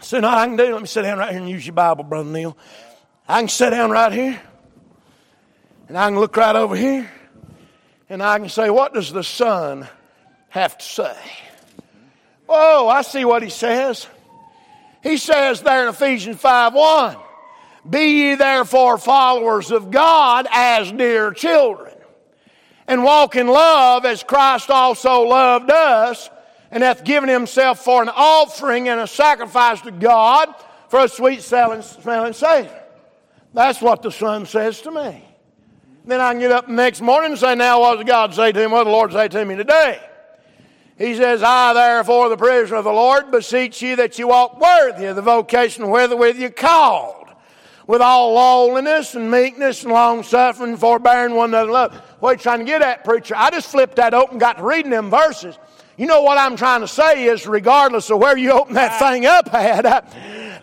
So 0.02 0.20
now 0.20 0.36
I 0.38 0.48
can 0.48 0.58
do, 0.58 0.74
let 0.74 0.82
me 0.82 0.88
sit 0.88 1.04
down 1.04 1.20
right 1.20 1.32
here 1.32 1.40
and 1.40 1.50
use 1.50 1.66
your 1.66 1.74
Bible, 1.74 2.04
Brother 2.04 2.30
Neil. 2.30 2.58
I 3.28 3.40
can 3.40 3.48
sit 3.48 3.70
down 3.70 3.92
right 3.92 4.12
here 4.12 4.42
and 5.88 5.98
I 5.98 6.10
can 6.10 6.20
look 6.20 6.36
right 6.36 6.56
over 6.56 6.76
here 6.76 7.10
and 8.10 8.22
I 8.22 8.40
can 8.40 8.50
say, 8.50 8.70
What 8.70 8.94
does 8.94 9.14
the 9.14 9.24
Son 9.24 9.88
have 10.50 10.78
to 10.78 10.86
say? 10.86 11.18
Oh, 12.50 12.90
I 12.90 13.04
see 13.04 13.24
what 13.24 13.42
he 13.44 13.50
says. 13.50 14.08
He 15.02 15.16
says 15.16 15.62
there 15.62 15.84
in 15.84 15.90
Ephesians 15.90 16.40
5 16.42 16.74
1, 16.74 17.18
be 17.90 18.22
ye 18.22 18.36
therefore 18.36 18.98
followers 18.98 19.72
of 19.72 19.92
God 19.92 20.48
as 20.52 20.92
dear 20.92 21.32
children, 21.32 21.94
and 22.88 23.04
walk 23.04 23.36
in 23.36 23.48
love 23.48 24.06
as 24.06 24.24
Christ 24.24 24.70
also 24.70 25.22
loved 25.22 25.72
us, 25.72 26.30
and 26.70 26.84
hath 26.84 27.04
given 27.04 27.30
himself 27.30 27.84
for 27.84 28.02
an 28.02 28.10
offering 28.10 28.88
and 28.88 29.00
a 29.00 29.08
sacrifice 29.08 29.82
to 29.82 29.92
God 29.92 30.54
for 30.90 31.02
a 31.02 31.10
sweet 31.10 31.42
smelling 31.42 32.34
savor. 32.34 32.84
That's 33.54 33.82
what 33.82 34.02
the 34.02 34.12
Son 34.12 34.46
says 34.46 34.82
to 34.82 34.92
me. 34.92 35.26
Then 36.06 36.22
I 36.22 36.32
can 36.32 36.40
get 36.40 36.52
up 36.52 36.68
the 36.68 36.74
next 36.74 37.02
morning 37.02 37.32
and 37.32 37.40
say, 37.40 37.56
Now, 37.56 37.82
what 37.82 37.98
does 37.98 38.06
God 38.06 38.34
say 38.34 38.52
to 38.52 38.62
him? 38.62 38.72
What 38.72 38.80
did 38.80 38.88
the 38.88 38.92
Lord 38.92 39.12
say 39.12 39.28
to 39.28 39.46
me 39.46 39.56
today? 39.56 40.00
He 40.98 41.16
says, 41.16 41.44
I 41.44 41.74
therefore, 41.74 42.30
the 42.30 42.38
prisoner 42.38 42.78
of 42.78 42.86
the 42.86 42.92
Lord, 42.92 43.32
beseech 43.32 43.82
you 43.82 43.96
that 43.98 44.18
you 44.18 44.28
walk 44.28 44.60
worthy 44.60 45.06
of 45.06 45.16
the 45.16 45.22
vocation 45.22 45.90
wherewith 45.90 46.38
you 46.38 46.50
called 46.50 47.21
with 47.88 48.02
all 48.02 48.34
lowliness 48.34 49.16
and 49.16 49.30
meekness 49.30 49.84
and 49.84 49.92
long 49.92 50.24
suffering, 50.24 50.78
forbearing 50.78 51.36
one 51.36 51.50
another 51.50 51.72
love. 51.72 51.96
What 52.20 52.30
are 52.30 52.34
you 52.34 52.40
trying 52.40 52.60
to 52.60 52.66
get 52.66 52.82
at, 52.82 53.04
preacher? 53.04 53.36
I 53.36 53.50
just 53.50 53.70
flipped 53.70 53.96
that 53.96 54.14
open, 54.14 54.38
got 54.38 54.58
to 54.58 54.64
reading 54.64 54.92
them 54.92 55.10
verses. 55.10 55.58
You 55.98 56.08
know 56.08 56.22
what 56.22 56.38
I'm 56.38 56.56
trying 56.56 56.82
to 56.82 56.88
say 56.88 57.26
is, 57.26 57.46
regardless 57.46 58.10
of 58.10 58.20
where 58.20 58.38
you 58.38 58.52
open 58.52 58.74
that 58.76 58.98
thing 58.98 59.26
up 59.26 59.54
at, 59.54 59.86
uh, 59.86 60.02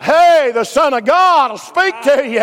hey, 0.01 0.51
the 0.53 0.63
Son 0.63 0.93
of 0.93 1.05
God 1.05 1.51
will 1.51 1.57
speak 1.57 1.95
to 2.03 2.27
you. 2.27 2.39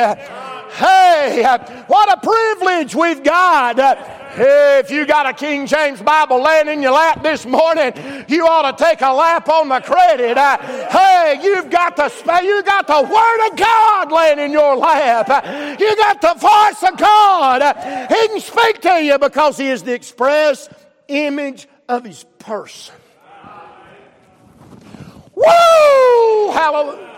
Hey, 0.77 1.45
uh, 1.45 1.59
what 1.85 2.13
a 2.13 2.21
privilege 2.21 2.95
we've 2.95 3.23
got. 3.23 3.79
Uh, 3.79 4.26
if 4.39 4.91
you 4.91 5.07
got 5.07 5.27
a 5.27 5.33
King 5.33 5.67
James 5.67 6.01
Bible 6.03 6.43
laying 6.43 6.69
in 6.69 6.83
your 6.83 6.93
lap 6.93 7.23
this 7.23 7.47
morning, 7.47 7.93
you 8.29 8.47
ought 8.47 8.77
to 8.77 8.85
take 8.85 9.01
a 9.01 9.13
lap 9.13 9.49
on 9.49 9.69
the 9.69 9.81
credit. 9.81 10.37
Uh, 10.37 10.59
hey, 10.89 11.41
you've 11.43 11.71
got 11.71 11.97
the 11.97 12.13
you 12.45 12.63
got 12.63 12.87
the 12.87 13.03
Word 13.03 13.51
of 13.51 13.57
God 13.57 14.13
laying 14.13 14.39
in 14.39 14.53
your 14.53 14.77
lap. 14.77 15.29
Uh, 15.29 15.77
you 15.79 15.97
got 15.97 16.21
the 16.21 16.35
voice 16.35 16.91
of 16.91 16.99
God. 16.99 17.63
Uh, 17.63 18.07
he 18.09 18.29
can 18.29 18.41
speak 18.41 18.81
to 18.83 19.03
you 19.03 19.19
because 19.19 19.57
He 19.57 19.69
is 19.69 19.83
the 19.83 19.95
express 19.95 20.69
image 21.09 21.67
of 21.89 22.05
His 22.05 22.25
person. 22.39 22.95
Woo! 25.35 26.53
Hallelujah. 26.53 27.11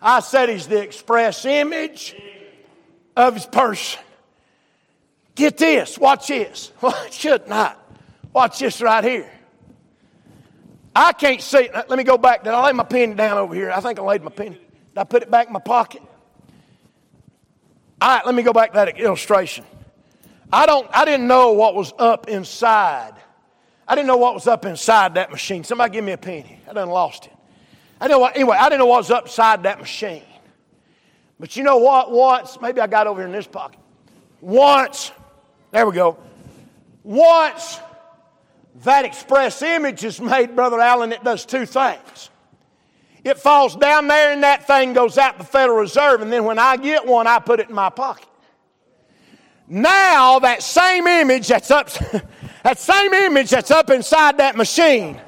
I 0.00 0.20
said 0.20 0.48
He's 0.48 0.66
the 0.66 0.80
express 0.80 1.44
image 1.44 2.16
of 3.16 3.34
His 3.34 3.46
person. 3.46 4.00
Get 5.38 5.56
this, 5.56 5.96
watch 5.96 6.26
this. 6.26 6.72
Well, 6.82 7.00
it 7.06 7.12
should 7.12 7.46
not. 7.46 7.80
Watch 8.32 8.58
this 8.58 8.82
right 8.82 9.04
here. 9.04 9.30
I 10.96 11.12
can't 11.12 11.40
see. 11.40 11.70
Let 11.72 11.96
me 11.96 12.02
go 12.02 12.18
back. 12.18 12.42
Did 12.42 12.52
I 12.52 12.66
lay 12.66 12.72
my 12.72 12.82
pen 12.82 13.14
down 13.14 13.38
over 13.38 13.54
here? 13.54 13.70
I 13.70 13.78
think 13.78 14.00
I 14.00 14.02
laid 14.02 14.24
my 14.24 14.32
pen. 14.32 14.54
Did 14.54 14.60
I 14.96 15.04
put 15.04 15.22
it 15.22 15.30
back 15.30 15.46
in 15.46 15.52
my 15.52 15.60
pocket? 15.60 16.02
All 18.02 18.16
right, 18.16 18.26
let 18.26 18.34
me 18.34 18.42
go 18.42 18.52
back 18.52 18.72
to 18.72 18.74
that 18.78 18.98
illustration. 18.98 19.64
I 20.52 20.66
don't 20.66 20.88
I 20.92 21.04
didn't 21.04 21.28
know 21.28 21.52
what 21.52 21.76
was 21.76 21.92
up 22.00 22.28
inside. 22.28 23.14
I 23.86 23.94
didn't 23.94 24.08
know 24.08 24.16
what 24.16 24.34
was 24.34 24.48
up 24.48 24.64
inside 24.64 25.14
that 25.14 25.30
machine. 25.30 25.62
Somebody 25.62 25.92
give 25.92 26.04
me 26.04 26.12
a 26.12 26.18
penny. 26.18 26.58
I 26.68 26.72
done 26.72 26.88
lost 26.88 27.26
it. 27.26 27.32
I 28.00 28.08
know 28.08 28.18
what 28.18 28.34
anyway, 28.34 28.56
I 28.58 28.68
didn't 28.68 28.80
know 28.80 28.86
what 28.86 28.98
was 28.98 29.12
upside 29.12 29.62
that 29.62 29.78
machine. 29.78 30.24
But 31.38 31.54
you 31.54 31.62
know 31.62 31.76
what? 31.76 32.10
Once, 32.10 32.60
maybe 32.60 32.80
I 32.80 32.88
got 32.88 33.06
over 33.06 33.20
here 33.20 33.26
in 33.28 33.32
this 33.32 33.46
pocket. 33.46 33.78
Once 34.40 35.12
there 35.70 35.86
we 35.86 35.92
go. 35.92 36.18
Once 37.02 37.80
that 38.84 39.04
express 39.04 39.62
image 39.62 40.04
is 40.04 40.20
made, 40.20 40.54
Brother 40.54 40.80
Allen, 40.80 41.12
it 41.12 41.24
does 41.24 41.44
two 41.44 41.66
things. 41.66 42.30
It 43.24 43.38
falls 43.38 43.76
down 43.76 44.06
there 44.06 44.32
and 44.32 44.42
that 44.42 44.66
thing 44.66 44.92
goes 44.92 45.18
out 45.18 45.38
the 45.38 45.44
Federal 45.44 45.78
Reserve, 45.78 46.22
and 46.22 46.32
then 46.32 46.44
when 46.44 46.58
I 46.58 46.76
get 46.76 47.06
one, 47.06 47.26
I 47.26 47.38
put 47.38 47.60
it 47.60 47.68
in 47.68 47.74
my 47.74 47.90
pocket. 47.90 48.28
Now 49.66 50.38
that 50.38 50.62
same 50.62 51.06
image 51.06 51.48
that's 51.48 51.70
up, 51.70 51.90
that 52.62 52.78
same 52.78 53.12
image 53.12 53.50
that's 53.50 53.70
up 53.70 53.90
inside 53.90 54.38
that 54.38 54.56
machine 54.56 55.20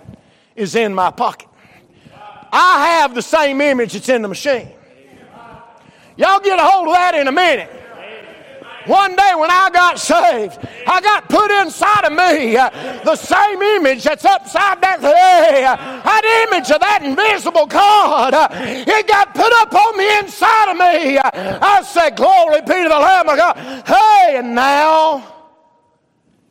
is 0.57 0.74
in 0.74 0.94
my 0.94 1.11
pocket. 1.11 1.48
I 2.53 3.00
have 3.00 3.14
the 3.14 3.22
same 3.22 3.61
image 3.61 3.92
that's 3.92 4.09
in 4.09 4.22
the 4.22 4.29
machine. 4.29 4.70
Y'all 6.16 6.40
get 6.40 6.59
a 6.59 6.62
hold 6.62 6.88
of 6.88 6.94
that 6.94 7.14
in 7.14 7.29
a 7.29 7.33
minute. 7.33 7.79
One 8.86 9.14
day 9.14 9.32
when 9.36 9.50
I 9.50 9.70
got 9.70 9.98
saved, 9.98 10.58
I 10.86 11.00
got 11.00 11.28
put 11.28 11.50
inside 11.50 12.04
of 12.04 12.12
me 12.12 12.56
uh, 12.56 12.70
the 13.04 13.16
same 13.16 13.60
image 13.60 14.04
that's 14.04 14.24
upside 14.24 14.80
that 14.80 15.00
hey, 15.00 15.64
uh, 15.64 15.76
that 15.76 16.48
image 16.48 16.70
of 16.70 16.80
that 16.80 17.02
invisible 17.02 17.66
God. 17.66 18.34
Uh, 18.34 18.48
it 18.52 19.06
got 19.06 19.34
put 19.34 19.52
up 19.54 19.74
on 19.74 19.96
the 19.96 20.18
inside 20.18 20.70
of 20.70 20.76
me. 20.78 21.18
I 21.18 21.82
said, 21.82 22.16
Glory 22.16 22.60
be 22.62 22.82
to 22.82 22.88
the 22.88 22.98
Lamb 22.98 23.28
of 23.28 23.36
God. 23.36 23.56
Hey, 23.86 24.36
and 24.38 24.54
now 24.54 25.40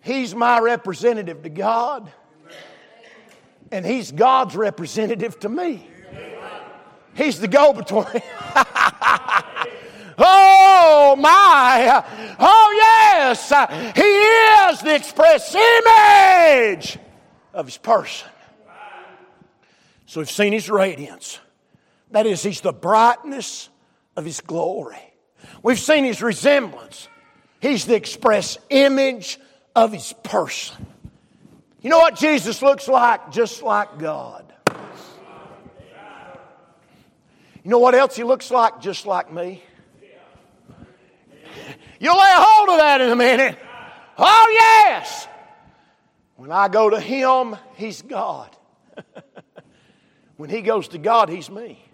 He's 0.02 0.34
my 0.34 0.60
representative 0.60 1.44
to 1.44 1.50
God. 1.50 2.12
And 3.72 3.86
he's 3.86 4.12
God's 4.12 4.56
representative 4.56 5.40
to 5.42 5.50
me. 5.50 5.88
He's 7.14 7.40
the 7.40 7.48
go 7.48 7.74
between. 7.74 8.06
oh, 10.20 11.16
my. 11.18 12.04
Oh, 12.40 12.74
yes. 12.76 13.50
He 13.96 14.02
is 14.02 14.82
the 14.82 14.96
express 14.96 15.56
image 15.56 17.00
of 17.54 17.66
his 17.66 17.78
person. 17.78 18.30
So 20.06 20.20
we've 20.20 20.30
seen 20.30 20.54
his 20.54 20.70
radiance. 20.70 21.40
That 22.12 22.26
is, 22.26 22.42
he's 22.42 22.62
the 22.62 22.74
brightness 22.74 23.70
of 24.16 24.26
his 24.26 24.42
glory. 24.42 24.98
We've 25.62 25.80
seen 25.80 26.04
his 26.04 26.22
resemblance. 26.22 27.08
He's 27.62 27.86
the 27.86 27.96
express 27.96 28.58
image 28.70 29.40
of 29.76 29.94
his 29.94 30.14
person. 30.24 30.88
You 31.82 31.90
know 31.90 32.00
what 32.00 32.16
Jesus 32.16 32.62
looks 32.62 32.88
like? 32.88 33.32
Just 33.32 33.62
like 33.62 34.00
God. 34.00 34.52
You 37.64 37.72
know 37.72 37.80
what 37.80 37.94
else 37.94 38.16
he 38.16 38.24
looks 38.24 38.52
like? 38.52 38.82
Just 38.82 39.06
like 39.06 39.32
me. 39.32 39.64
You'll 42.00 42.18
lay 42.18 42.34
hold 42.34 42.70
of 42.70 42.78
that 42.78 43.02
in 43.02 43.10
a 43.10 43.16
minute. 43.16 43.58
Oh, 44.18 44.48
yes. 44.52 45.28
When 46.36 46.52
I 46.52 46.70
go 46.70 46.90
to 46.90 47.00
him, 47.00 47.56
he's 47.76 48.02
God. 48.02 48.56
when 50.38 50.50
he 50.50 50.62
goes 50.62 50.88
to 50.90 50.98
God, 50.98 51.30
he's 51.30 51.50
me. 51.50 51.86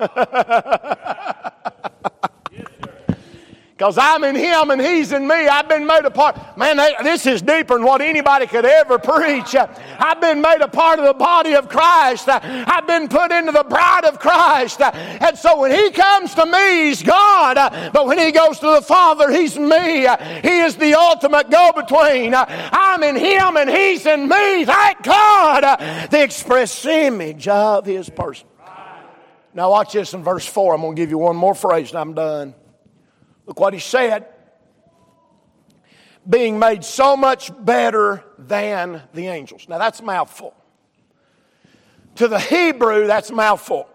Because 3.78 3.96
I'm 3.96 4.24
in 4.24 4.34
him 4.34 4.72
and 4.72 4.80
he's 4.80 5.12
in 5.12 5.28
me. 5.28 5.36
I've 5.36 5.68
been 5.68 5.86
made 5.86 6.04
a 6.04 6.10
part. 6.10 6.36
Man, 6.58 6.78
this 7.04 7.26
is 7.26 7.40
deeper 7.40 7.74
than 7.74 7.84
what 7.84 8.00
anybody 8.00 8.48
could 8.48 8.64
ever 8.64 8.98
preach. 8.98 9.54
I've 9.54 10.20
been 10.20 10.40
made 10.40 10.60
a 10.62 10.66
part 10.66 10.98
of 10.98 11.04
the 11.04 11.14
body 11.14 11.54
of 11.54 11.68
Christ. 11.68 12.28
I've 12.28 12.88
been 12.88 13.06
put 13.06 13.30
into 13.30 13.52
the 13.52 13.62
bride 13.62 14.04
of 14.04 14.18
Christ. 14.18 14.80
And 14.80 15.38
so 15.38 15.60
when 15.60 15.70
he 15.70 15.92
comes 15.92 16.34
to 16.34 16.44
me, 16.44 16.88
he's 16.88 17.04
God. 17.04 17.92
But 17.92 18.08
when 18.08 18.18
he 18.18 18.32
goes 18.32 18.58
to 18.58 18.66
the 18.66 18.82
Father, 18.82 19.30
he's 19.30 19.56
me. 19.56 20.08
He 20.42 20.58
is 20.58 20.74
the 20.74 20.94
ultimate 20.94 21.48
go 21.48 21.70
between. 21.70 22.34
I'm 22.34 23.04
in 23.04 23.14
him 23.14 23.56
and 23.56 23.70
he's 23.70 24.04
in 24.06 24.28
me. 24.28 24.64
Thank 24.64 25.04
God. 25.04 26.08
The 26.10 26.20
express 26.20 26.84
image 26.84 27.46
of 27.46 27.86
his 27.86 28.10
person. 28.10 28.48
Now, 29.54 29.70
watch 29.70 29.92
this 29.92 30.14
in 30.14 30.24
verse 30.24 30.46
4. 30.46 30.74
I'm 30.74 30.80
going 30.80 30.96
to 30.96 31.00
give 31.00 31.10
you 31.10 31.18
one 31.18 31.36
more 31.36 31.54
phrase 31.54 31.90
and 31.90 32.00
I'm 32.00 32.14
done. 32.14 32.54
Look 33.48 33.58
what 33.58 33.72
he 33.72 33.80
said. 33.80 34.26
Being 36.28 36.58
made 36.58 36.84
so 36.84 37.16
much 37.16 37.50
better 37.64 38.22
than 38.36 39.02
the 39.14 39.28
angels. 39.28 39.66
Now 39.68 39.78
that's 39.78 40.02
mouthful. 40.02 40.54
To 42.16 42.28
the 42.28 42.38
Hebrew, 42.38 43.06
that's 43.06 43.30
mouthful. 43.30 43.88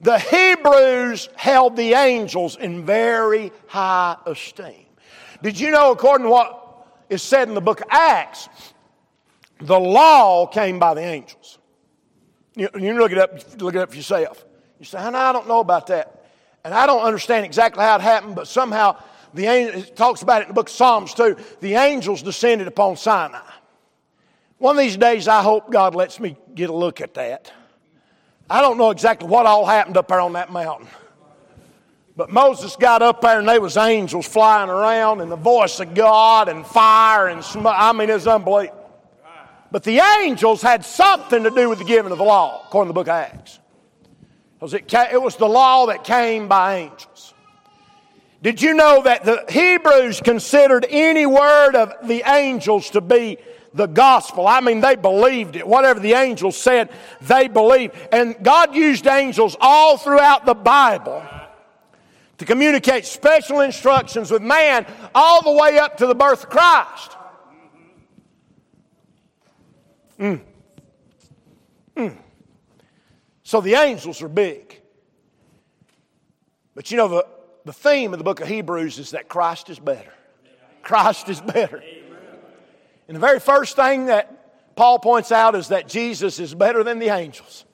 The 0.00 0.18
Hebrews 0.18 1.28
held 1.36 1.76
the 1.76 1.92
angels 1.92 2.56
in 2.56 2.86
very 2.86 3.52
high 3.66 4.16
esteem. 4.26 4.86
Did 5.42 5.60
you 5.60 5.70
know, 5.70 5.92
according 5.92 6.26
to 6.26 6.30
what 6.30 6.86
is 7.10 7.22
said 7.22 7.48
in 7.48 7.54
the 7.54 7.60
book 7.60 7.82
of 7.82 7.88
Acts, 7.90 8.48
the 9.58 9.78
law 9.78 10.46
came 10.46 10.78
by 10.78 10.94
the 10.94 11.02
angels? 11.02 11.58
You, 12.54 12.70
you 12.78 12.94
look 12.94 13.12
it 13.12 13.18
up, 13.18 13.60
look 13.60 13.74
it 13.74 13.80
up 13.80 13.90
for 13.90 13.96
yourself. 13.96 14.46
You 14.78 14.86
say, 14.86 14.98
I 14.98 15.32
don't 15.32 15.46
know 15.46 15.60
about 15.60 15.88
that. 15.88 16.13
And 16.64 16.72
I 16.72 16.86
don't 16.86 17.02
understand 17.02 17.44
exactly 17.44 17.82
how 17.82 17.96
it 17.96 18.00
happened, 18.00 18.34
but 18.34 18.48
somehow 18.48 18.96
the 19.34 19.46
it 19.46 19.96
talks 19.96 20.22
about 20.22 20.40
it 20.40 20.44
in 20.44 20.48
the 20.48 20.54
book 20.54 20.68
of 20.68 20.74
Psalms 20.74 21.12
too. 21.12 21.36
The 21.60 21.74
angels 21.74 22.22
descended 22.22 22.66
upon 22.68 22.96
Sinai. 22.96 23.40
One 24.58 24.76
of 24.76 24.80
these 24.80 24.96
days, 24.96 25.28
I 25.28 25.42
hope 25.42 25.70
God 25.70 25.94
lets 25.94 26.18
me 26.18 26.36
get 26.54 26.70
a 26.70 26.74
look 26.74 27.00
at 27.00 27.14
that. 27.14 27.52
I 28.48 28.60
don't 28.60 28.78
know 28.78 28.90
exactly 28.90 29.28
what 29.28 29.46
all 29.46 29.66
happened 29.66 29.96
up 29.96 30.08
there 30.08 30.20
on 30.20 30.34
that 30.34 30.52
mountain. 30.52 30.88
But 32.16 32.30
Moses 32.30 32.76
got 32.76 33.02
up 33.02 33.20
there 33.20 33.40
and 33.40 33.48
there 33.48 33.60
was 33.60 33.76
angels 33.76 34.26
flying 34.26 34.70
around 34.70 35.20
and 35.20 35.30
the 35.30 35.36
voice 35.36 35.80
of 35.80 35.94
God 35.94 36.48
and 36.48 36.64
fire 36.64 37.28
and 37.28 37.44
smoke. 37.44 37.74
I 37.76 37.92
mean, 37.92 38.08
it's 38.08 38.26
unbelievable. 38.26 38.80
But 39.72 39.82
the 39.82 39.98
angels 39.98 40.62
had 40.62 40.84
something 40.84 41.42
to 41.42 41.50
do 41.50 41.68
with 41.68 41.78
the 41.78 41.84
giving 41.84 42.12
of 42.12 42.18
the 42.18 42.24
law, 42.24 42.62
according 42.66 42.90
to 42.90 42.90
the 42.90 42.94
book 42.94 43.08
of 43.08 43.14
Acts. 43.14 43.58
Because 44.64 45.08
it, 45.08 45.12
it 45.12 45.20
was 45.20 45.36
the 45.36 45.46
law 45.46 45.86
that 45.86 46.04
came 46.04 46.48
by 46.48 46.76
angels. 46.76 47.34
Did 48.42 48.62
you 48.62 48.72
know 48.72 49.02
that 49.02 49.24
the 49.24 49.44
Hebrews 49.50 50.20
considered 50.20 50.86
any 50.88 51.26
word 51.26 51.76
of 51.76 51.92
the 52.08 52.22
angels 52.26 52.88
to 52.90 53.02
be 53.02 53.36
the 53.74 53.86
gospel? 53.86 54.46
I 54.46 54.60
mean, 54.60 54.80
they 54.80 54.96
believed 54.96 55.56
it. 55.56 55.66
Whatever 55.66 56.00
the 56.00 56.14
angels 56.14 56.56
said, 56.56 56.90
they 57.20 57.48
believed. 57.48 57.94
And 58.10 58.36
God 58.42 58.74
used 58.74 59.06
angels 59.06 59.54
all 59.60 59.98
throughout 59.98 60.46
the 60.46 60.54
Bible 60.54 61.22
to 62.38 62.44
communicate 62.46 63.04
special 63.04 63.60
instructions 63.60 64.30
with 64.30 64.40
man 64.40 64.86
all 65.14 65.42
the 65.42 65.52
way 65.52 65.78
up 65.78 65.98
to 65.98 66.06
the 66.06 66.14
birth 66.14 66.44
of 66.44 66.50
Christ. 66.50 67.16
Mm. 70.18 70.40
Mm. 71.96 72.23
So 73.44 73.60
the 73.60 73.74
angels 73.74 74.22
are 74.22 74.28
big. 74.28 74.80
But 76.74 76.90
you 76.90 76.96
know, 76.96 77.08
the, 77.08 77.26
the 77.64 77.72
theme 77.72 78.12
of 78.12 78.18
the 78.18 78.24
book 78.24 78.40
of 78.40 78.48
Hebrews 78.48 78.98
is 78.98 79.12
that 79.12 79.28
Christ 79.28 79.70
is 79.70 79.78
better. 79.78 80.12
Christ 80.82 81.28
is 81.28 81.40
better. 81.40 81.82
And 83.06 83.14
the 83.14 83.20
very 83.20 83.38
first 83.38 83.76
thing 83.76 84.06
that 84.06 84.76
Paul 84.76 84.98
points 84.98 85.30
out 85.30 85.54
is 85.54 85.68
that 85.68 85.88
Jesus 85.88 86.40
is 86.40 86.54
better 86.54 86.82
than 86.82 86.98
the 86.98 87.08
angels. 87.08 87.64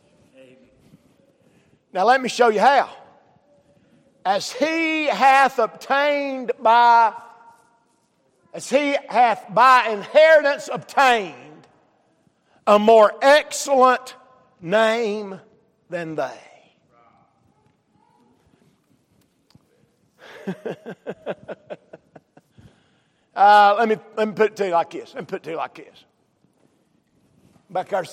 Now, 1.92 2.04
let 2.04 2.20
me 2.20 2.28
show 2.28 2.48
you 2.48 2.61
how. 2.61 2.90
As 4.24 4.52
he 4.52 5.06
hath 5.06 5.59
obtained 5.59 6.52
by, 6.61 7.14
as 8.52 8.68
he 8.68 8.96
hath 9.09 9.52
by 9.52 9.88
inheritance 9.88 10.68
obtained 10.70 11.66
a 12.66 12.78
more 12.78 13.12
excellent 13.22 14.14
name 14.61 15.40
than 15.90 16.14
they. 16.14 16.38
uh, 23.35 23.74
let, 23.79 23.88
me, 23.88 23.96
let 24.16 24.29
me 24.29 24.35
put 24.35 24.53
it 24.53 24.57
to 24.57 24.66
you 24.66 24.72
like 24.72 24.90
this. 24.90 25.12
Let 25.14 25.22
me 25.22 25.26
put 25.26 25.37
it 25.37 25.42
to 25.44 25.50
you 25.50 25.57
like 25.57 25.74
this. 25.74 26.05
Back 27.68 27.88
there 27.90 28.05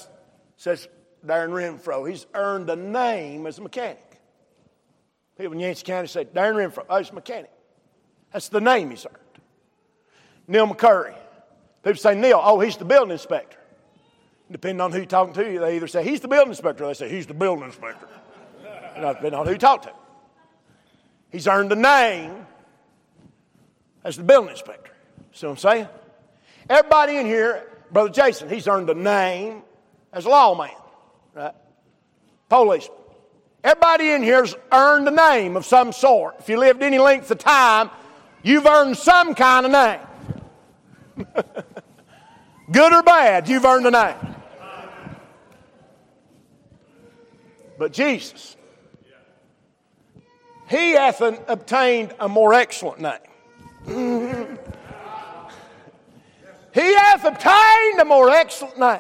says 0.58 0.88
Darren 1.26 1.50
Renfro. 1.50 2.10
He's 2.10 2.26
earned 2.34 2.70
a 2.70 2.76
name 2.76 3.48
as 3.48 3.60
a 3.60 3.62
mechanic. 3.62 4.04
People 5.38 5.54
in 5.54 5.60
Yancey 5.60 5.86
County 5.86 6.08
say, 6.08 6.26
Darren 6.26 6.56
Renfro, 6.56 6.86
oh, 6.90 6.98
he's 6.98 7.12
a 7.12 7.14
mechanic. 7.14 7.52
That's 8.34 8.50
the 8.50 8.60
name 8.60 8.90
he's 8.90 9.06
earned. 9.06 9.18
Neil 10.48 10.68
McCurry. 10.68 11.16
People 11.84 12.00
say, 12.00 12.16
Neil, 12.16 12.42
oh, 12.44 12.60
he's 12.60 12.78
the 12.78 12.86
building 12.86 13.12
inspector. 13.12 13.58
Depending 14.50 14.80
on 14.80 14.92
who 14.92 14.98
you're 14.98 15.06
talking 15.06 15.34
to, 15.34 15.60
they 15.60 15.76
either 15.76 15.88
say, 15.88 16.04
he's 16.04 16.22
the 16.22 16.28
building 16.28 16.50
inspector, 16.50 16.86
or 16.86 16.88
they 16.88 16.94
say, 16.94 17.10
he's 17.10 17.28
the 17.28 17.34
building 17.34 17.66
inspector. 17.66 18.08
You 18.96 19.02
know, 19.02 19.14
depending 19.14 19.34
on 19.34 19.46
who 19.46 19.52
you 19.52 19.58
talk 19.58 19.82
to. 19.84 19.92
He's 21.30 21.48
earned 21.48 21.72
a 21.72 21.76
name 21.76 22.48
as 24.04 24.16
the 24.16 24.24
building 24.24 24.52
inspector. 24.52 24.92
See 25.34 25.46
what 25.46 25.52
I'm 25.52 25.58
saying? 25.58 25.88
Everybody 26.70 27.18
in 27.18 27.26
here, 27.26 27.70
Brother 27.92 28.10
Jason, 28.10 28.50
he's 28.50 28.68
earned 28.68 28.90
a 28.90 28.94
name 28.94 29.64
as 30.14 30.26
a 30.26 30.30
lawman, 30.30 30.70
right? 31.34 31.54
Policeman. 32.50 32.98
Everybody 33.64 34.12
in 34.12 34.24
here's 34.24 34.56
earned 34.72 35.08
a 35.10 35.12
name 35.12 35.58
of 35.58 35.66
some 35.66 35.92
sort. 35.92 36.36
If 36.40 36.48
you 36.48 36.58
lived 36.58 36.82
any 36.82 37.00
length 37.00 37.30
of 37.32 37.38
time, 37.38 37.90
you've 38.42 38.66
earned 38.66 38.98
some 38.98 39.36
kind 39.36 39.66
of 39.66 39.72
name. 39.74 41.28
Good 42.72 42.94
or 42.94 43.04
bad, 43.04 43.50
you've 43.50 43.66
earned 43.66 43.88
a 43.88 43.92
name. 43.92 44.36
But 47.78 47.94
Jesus, 47.94 48.56
he 50.68 50.94
hath 50.94 51.22
obtained 51.22 52.14
a 52.20 52.28
more 52.28 52.54
excellent 52.54 53.00
name. 53.00 54.58
he 56.74 56.94
hath 56.96 57.24
obtained 57.24 58.02
a 58.02 58.06
more 58.06 58.30
excellent 58.30 58.78
name. 58.80 59.00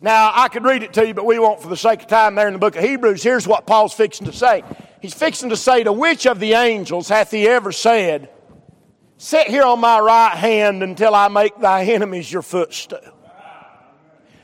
Now, 0.00 0.32
I 0.34 0.48
could 0.48 0.64
read 0.64 0.82
it 0.82 0.94
to 0.94 1.06
you, 1.06 1.12
but 1.12 1.26
we 1.26 1.38
won't 1.38 1.60
for 1.60 1.68
the 1.68 1.76
sake 1.76 2.00
of 2.02 2.06
time 2.06 2.34
there 2.34 2.46
in 2.46 2.54
the 2.54 2.58
book 2.58 2.74
of 2.74 2.82
Hebrews. 2.82 3.22
Here's 3.22 3.46
what 3.46 3.66
Paul's 3.66 3.92
fixing 3.92 4.26
to 4.26 4.32
say. 4.32 4.64
He's 5.02 5.12
fixing 5.12 5.50
to 5.50 5.56
say, 5.56 5.84
To 5.84 5.92
which 5.92 6.26
of 6.26 6.40
the 6.40 6.54
angels 6.54 7.08
hath 7.08 7.30
he 7.30 7.46
ever 7.46 7.70
said, 7.70 8.30
Sit 9.18 9.48
here 9.48 9.64
on 9.64 9.80
my 9.80 9.98
right 10.00 10.34
hand 10.34 10.82
until 10.82 11.14
I 11.14 11.28
make 11.28 11.58
thy 11.58 11.84
enemies 11.84 12.32
your 12.32 12.40
footstool? 12.40 13.00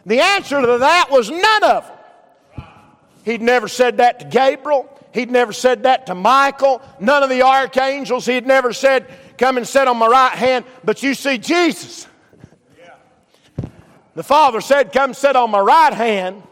The 0.05 0.21
answer 0.21 0.61
to 0.61 0.79
that 0.79 1.09
was 1.11 1.31
none 1.31 1.65
of 1.65 1.87
them. 1.87 1.96
He'd 3.27 3.43
never 3.43 3.67
said 3.67 3.97
that 3.97 4.21
to 4.21 4.25
Gabriel. 4.25 4.89
He'd 5.13 5.33
never 5.33 5.53
said 5.53 5.83
that 5.83 6.07
to 6.07 6.15
Michael, 6.15 6.81
none 7.01 7.25
of 7.25 7.29
the 7.29 7.43
archangels. 7.43 8.25
He'd 8.25 8.47
never 8.47 8.73
said, 8.73 9.09
Come 9.37 9.57
and 9.57 9.67
sit 9.67 9.89
on 9.89 9.97
my 9.97 10.07
right 10.07 10.33
hand. 10.33 10.65
But 10.85 11.03
you 11.03 11.13
see, 11.13 11.37
Jesus. 11.37 12.07
The 14.15 14.23
Father 14.23 14.61
said, 14.61 14.93
Come 14.93 15.13
sit 15.13 15.35
on 15.35 15.51
my 15.51 15.59
right 15.59 15.93
hand 15.93 16.45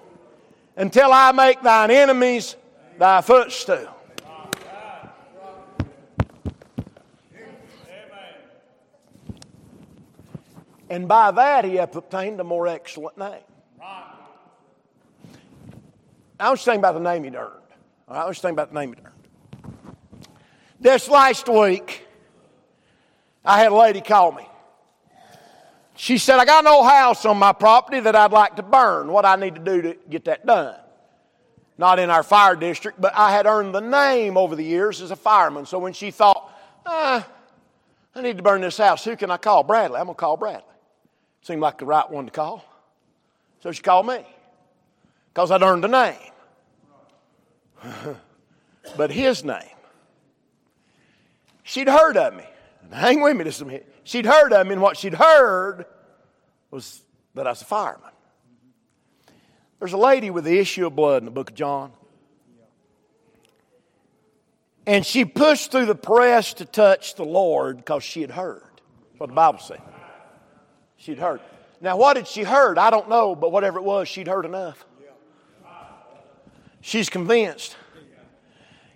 until 0.76 1.12
I 1.12 1.30
make 1.30 1.62
thine 1.62 1.92
enemies 1.92 2.56
thy 2.98 3.20
footstool. 3.20 3.88
And 10.90 11.06
by 11.06 11.30
that 11.30 11.64
he 11.64 11.76
hath 11.76 11.94
obtained 11.94 12.40
a 12.40 12.44
more 12.44 12.66
excellent 12.66 13.16
name. 13.16 13.42
I 16.44 16.50
was 16.50 16.62
thinking 16.62 16.80
about 16.80 16.92
the 16.92 17.00
name 17.00 17.24
he'd 17.24 17.36
earned. 17.36 17.62
I 18.06 18.26
was 18.26 18.38
thinking 18.38 18.54
about 18.54 18.70
the 18.70 18.78
name 18.78 18.92
he'd 18.92 19.02
earned. 19.02 20.26
This 20.78 21.08
last 21.08 21.48
week, 21.48 22.06
I 23.42 23.58
had 23.58 23.72
a 23.72 23.74
lady 23.74 24.02
call 24.02 24.32
me. 24.32 24.46
She 25.96 26.18
said, 26.18 26.38
I 26.38 26.44
got 26.44 26.64
an 26.64 26.68
old 26.70 26.84
house 26.84 27.24
on 27.24 27.38
my 27.38 27.54
property 27.54 27.98
that 28.00 28.14
I'd 28.14 28.32
like 28.32 28.56
to 28.56 28.62
burn. 28.62 29.08
What 29.10 29.24
I 29.24 29.36
need 29.36 29.54
to 29.54 29.60
do 29.62 29.80
to 29.80 29.96
get 30.10 30.26
that 30.26 30.44
done. 30.44 30.76
Not 31.78 31.98
in 31.98 32.10
our 32.10 32.22
fire 32.22 32.56
district, 32.56 33.00
but 33.00 33.14
I 33.16 33.32
had 33.32 33.46
earned 33.46 33.74
the 33.74 33.80
name 33.80 34.36
over 34.36 34.54
the 34.54 34.64
years 34.64 35.00
as 35.00 35.10
a 35.10 35.16
fireman. 35.16 35.64
So 35.64 35.78
when 35.78 35.94
she 35.94 36.10
thought, 36.10 36.52
ah, 36.84 37.26
I 38.14 38.20
need 38.20 38.36
to 38.36 38.42
burn 38.42 38.60
this 38.60 38.76
house, 38.76 39.02
who 39.02 39.16
can 39.16 39.30
I 39.30 39.38
call? 39.38 39.62
Bradley. 39.62 39.98
I'm 39.98 40.04
going 40.04 40.14
to 40.14 40.20
call 40.20 40.36
Bradley. 40.36 40.62
Seemed 41.40 41.62
like 41.62 41.78
the 41.78 41.86
right 41.86 42.10
one 42.10 42.26
to 42.26 42.30
call. 42.30 42.62
So 43.62 43.72
she 43.72 43.80
called 43.80 44.06
me 44.06 44.26
because 45.32 45.50
I'd 45.50 45.62
earned 45.62 45.82
the 45.82 45.88
name. 45.88 46.32
but 48.96 49.10
his 49.10 49.44
name. 49.44 49.62
She'd 51.62 51.88
heard 51.88 52.16
of 52.16 52.34
me. 52.34 52.44
Hang 52.92 53.22
with 53.22 53.36
me 53.36 53.44
just 53.44 53.62
a 53.62 53.64
minute. 53.64 53.92
She'd 54.04 54.26
heard 54.26 54.52
of 54.52 54.66
me, 54.66 54.74
and 54.74 54.82
what 54.82 54.96
she'd 54.96 55.14
heard 55.14 55.86
was 56.70 57.02
that 57.34 57.46
I 57.46 57.50
was 57.50 57.62
a 57.62 57.64
fireman. 57.64 58.10
There's 59.78 59.92
a 59.92 59.98
lady 59.98 60.30
with 60.30 60.44
the 60.44 60.58
issue 60.58 60.86
of 60.86 60.94
blood 60.94 61.22
in 61.22 61.24
the 61.24 61.30
book 61.30 61.50
of 61.50 61.56
John. 61.56 61.92
And 64.86 65.04
she 65.04 65.24
pushed 65.24 65.70
through 65.70 65.86
the 65.86 65.94
press 65.94 66.54
to 66.54 66.66
touch 66.66 67.14
the 67.14 67.24
Lord 67.24 67.78
because 67.78 68.04
she 68.04 68.20
had 68.20 68.30
heard. 68.30 68.62
What 69.16 69.28
the 69.28 69.34
Bible 69.34 69.58
said. 69.58 69.80
She'd 70.96 71.18
heard. 71.18 71.40
Now, 71.80 71.96
what 71.96 72.16
had 72.16 72.28
she 72.28 72.42
heard? 72.42 72.78
I 72.78 72.90
don't 72.90 73.08
know, 73.08 73.34
but 73.34 73.52
whatever 73.52 73.78
it 73.78 73.84
was, 73.84 74.08
she'd 74.08 74.28
heard 74.28 74.44
enough. 74.44 74.84
She's 76.84 77.08
convinced. 77.08 77.78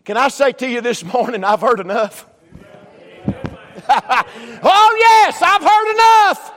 Can 0.04 0.18
I 0.18 0.28
say 0.28 0.52
to 0.52 0.68
you 0.68 0.82
this 0.82 1.02
morning, 1.02 1.42
I've 1.42 1.62
heard 1.62 1.80
enough? 1.80 2.26
oh, 3.88 4.96
yes, 5.00 5.40
I've 5.40 5.62
heard 5.62 5.90
enough. 5.94 6.52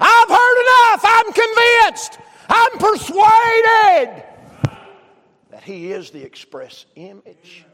I've 0.00 0.28
heard 0.28 0.60
enough. 0.62 1.00
I'm 1.02 1.32
convinced. 1.32 2.18
I'm 2.48 2.78
persuaded 2.78 4.22
that 5.50 5.64
He 5.64 5.90
is 5.90 6.10
the 6.10 6.22
express 6.22 6.86
image 6.94 7.64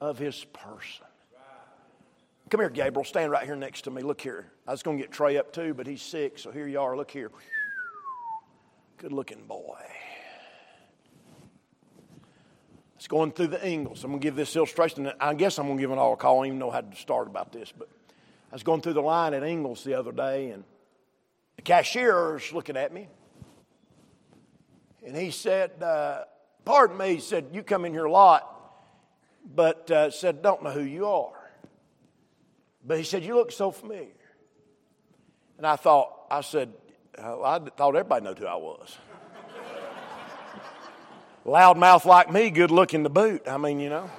of 0.00 0.18
His 0.18 0.44
person. 0.44 1.04
Come 2.48 2.60
here, 2.60 2.70
Gabriel. 2.70 3.04
Stand 3.04 3.30
right 3.30 3.44
here 3.44 3.54
next 3.54 3.82
to 3.82 3.90
me. 3.90 4.00
Look 4.00 4.22
here. 4.22 4.46
I 4.66 4.70
was 4.70 4.82
going 4.82 4.96
to 4.96 5.02
get 5.02 5.12
Trey 5.12 5.36
up 5.36 5.52
too, 5.52 5.74
but 5.74 5.86
he's 5.86 6.00
sick, 6.00 6.38
so 6.38 6.50
here 6.50 6.66
you 6.66 6.80
are. 6.80 6.96
Look 6.96 7.10
here. 7.10 7.30
Good 8.96 9.12
looking 9.12 9.44
boy. 9.44 9.76
It's 12.96 13.08
going 13.08 13.32
through 13.32 13.48
the 13.48 13.66
Ingles. 13.66 14.04
I'm 14.04 14.10
going 14.10 14.20
to 14.20 14.24
give 14.24 14.36
this 14.36 14.56
illustration. 14.56 15.12
I 15.20 15.34
guess 15.34 15.58
I'm 15.58 15.66
going 15.66 15.76
to 15.76 15.80
give 15.82 15.90
it 15.90 15.98
all 15.98 16.16
call. 16.16 16.36
I 16.36 16.38
don't 16.38 16.46
even 16.46 16.58
know 16.58 16.70
how 16.70 16.80
to 16.80 16.96
start 16.96 17.26
about 17.26 17.52
this, 17.52 17.72
but 17.76 17.88
I 18.50 18.54
was 18.54 18.62
going 18.62 18.80
through 18.80 18.94
the 18.94 19.02
line 19.02 19.34
at 19.34 19.42
Ingles 19.42 19.84
the 19.84 19.94
other 19.94 20.12
day, 20.12 20.50
and 20.50 20.64
the 21.56 21.62
cashier's 21.62 22.52
looking 22.52 22.76
at 22.76 22.92
me. 22.92 23.08
And 25.06 25.14
he 25.14 25.30
said, 25.30 25.82
uh, 25.82 26.24
Pardon 26.64 26.96
me, 26.96 27.14
he 27.14 27.20
said, 27.20 27.50
You 27.52 27.62
come 27.62 27.84
in 27.84 27.92
here 27.92 28.06
a 28.06 28.10
lot, 28.10 28.52
but 29.54 29.90
uh, 29.90 30.10
said, 30.10 30.42
Don't 30.42 30.64
know 30.64 30.70
who 30.70 30.82
you 30.82 31.06
are. 31.06 31.50
But 32.84 32.98
he 32.98 33.04
said, 33.04 33.22
You 33.22 33.34
look 33.34 33.52
so 33.52 33.70
familiar. 33.70 34.08
And 35.58 35.66
I 35.66 35.76
thought, 35.76 36.26
I 36.30 36.40
said, 36.40 36.72
I 37.18 37.60
thought 37.76 37.94
everybody 37.94 38.24
knew 38.24 38.34
who 38.34 38.46
I 38.46 38.56
was. 38.56 38.96
Loudmouth 41.46 42.04
like 42.04 42.32
me, 42.32 42.50
good 42.50 42.72
looking 42.72 43.04
to 43.04 43.08
boot. 43.08 43.46
I 43.46 43.56
mean, 43.56 43.78
you 43.78 43.88
know. 43.88 44.10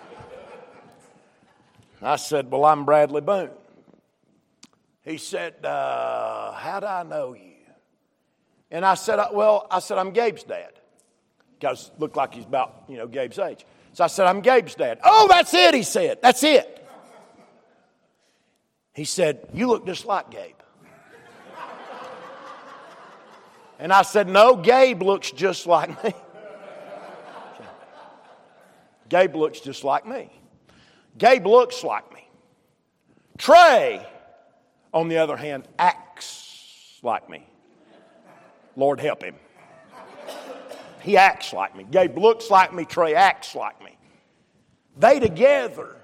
I 2.02 2.16
said, 2.16 2.50
Well, 2.50 2.64
I'm 2.64 2.86
Bradley 2.86 3.20
Boone. 3.20 3.50
He 5.04 5.18
said, 5.18 5.66
uh, 5.66 6.54
How 6.54 6.80
do 6.80 6.86
I 6.86 7.04
know 7.04 7.34
you? 7.34 7.52
And 8.72 8.86
I 8.86 8.94
said, 8.94 9.20
Well, 9.34 9.68
I 9.70 9.80
said, 9.80 9.98
I'm 9.98 10.12
Gabe's 10.12 10.44
dad. 10.44 10.72
Because 11.60 11.92
looked 11.98 12.16
like 12.16 12.34
he's 12.34 12.46
about, 12.46 12.84
you 12.88 12.98
know, 12.98 13.08
Gabe's 13.08 13.40
age. 13.40 13.66
So 13.92 14.06
I 14.06 14.08
said, 14.08 14.26
I'm 14.28 14.42
Gabe's 14.42 14.76
dad. 14.76 15.00
Oh, 15.04 15.28
that's 15.30 15.54
it, 15.54 15.74
he 15.74 15.84
said. 15.84 16.20
That's 16.22 16.44
it. 16.44 16.86
He 18.94 19.04
said, 19.04 19.50
You 19.54 19.68
look 19.68 19.86
just 19.86 20.06
like 20.06 20.30
Gabe. 20.30 20.54
And 23.80 23.92
I 23.92 24.04
said, 24.04 24.30
No, 24.30 24.56
Gabe 24.56 25.04
looks 25.04 25.32
just 25.32 25.68
like 25.68 26.02
me. 26.06 26.14
Gabe 29.10 29.36
looks 29.36 29.60
just 29.60 29.84
like 29.84 30.06
me. 30.06 30.30
Gabe 31.18 31.48
looks 31.48 31.84
like 31.84 32.14
me. 32.14 32.28
Trey, 33.38 34.06
on 34.94 35.08
the 35.08 35.18
other 35.18 35.38
hand, 35.38 35.68
acts 35.78 37.00
like 37.04 37.30
me. 37.30 37.46
Lord 38.76 39.00
help 39.00 39.24
him. 39.24 39.36
He 41.02 41.18
acts 41.18 41.54
like 41.54 41.76
me. 41.76 41.86
Gabe 41.90 42.18
looks 42.18 42.50
like 42.50 42.74
me. 42.74 42.86
Trey 42.86 43.16
acts 43.16 43.56
like 43.56 43.82
me. 43.84 43.98
They 44.98 45.20
together 45.20 45.96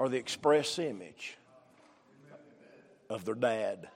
are 0.00 0.08
the 0.08 0.16
express 0.16 0.78
image 0.78 1.36
of 3.08 3.24
their 3.24 3.34
dad. 3.34 3.88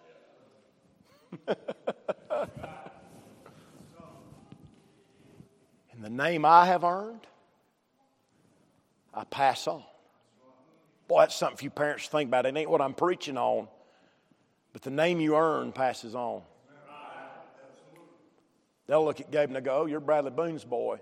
and 1.48 1.56
the 6.00 6.10
name 6.10 6.44
I 6.44 6.66
have 6.66 6.84
earned, 6.84 7.26
I 9.18 9.24
pass 9.24 9.66
on. 9.66 9.82
Boy, 11.08 11.20
that's 11.20 11.34
something 11.34 11.56
few 11.56 11.70
parents 11.70 12.06
think 12.06 12.28
about. 12.28 12.46
It 12.46 12.56
ain't 12.56 12.70
what 12.70 12.80
I'm 12.80 12.94
preaching 12.94 13.36
on, 13.36 13.68
but 14.72 14.82
the 14.82 14.90
name 14.90 15.20
you 15.20 15.36
earn 15.36 15.72
passes 15.72 16.14
on. 16.14 16.42
They'll 18.86 19.04
look 19.04 19.20
at 19.20 19.30
Gabe 19.30 19.54
and 19.54 19.64
go, 19.64 19.82
Oh, 19.82 19.86
you're 19.86 20.00
Bradley 20.00 20.30
Boone's 20.30 20.64
boy. 20.64 20.98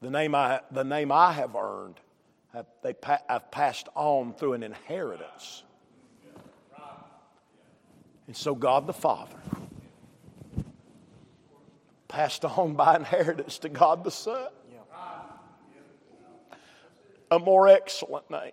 The 0.00 0.10
name 0.10 0.34
I, 0.34 0.60
the 0.70 0.82
name 0.82 1.12
I 1.12 1.32
have 1.32 1.54
earned 1.54 2.00
they, 2.82 2.94
I've 3.28 3.50
passed 3.50 3.88
on 3.94 4.34
through 4.34 4.54
an 4.54 4.62
inheritance. 4.62 5.62
And 8.26 8.36
so 8.36 8.54
God 8.54 8.86
the 8.86 8.92
Father 8.92 9.36
passed 12.08 12.44
on 12.44 12.74
by 12.74 12.96
inheritance 12.96 13.58
to 13.58 13.68
God 13.68 14.04
the 14.04 14.10
Son 14.10 14.48
a 17.30 17.38
more 17.38 17.68
excellent 17.68 18.30
name. 18.30 18.52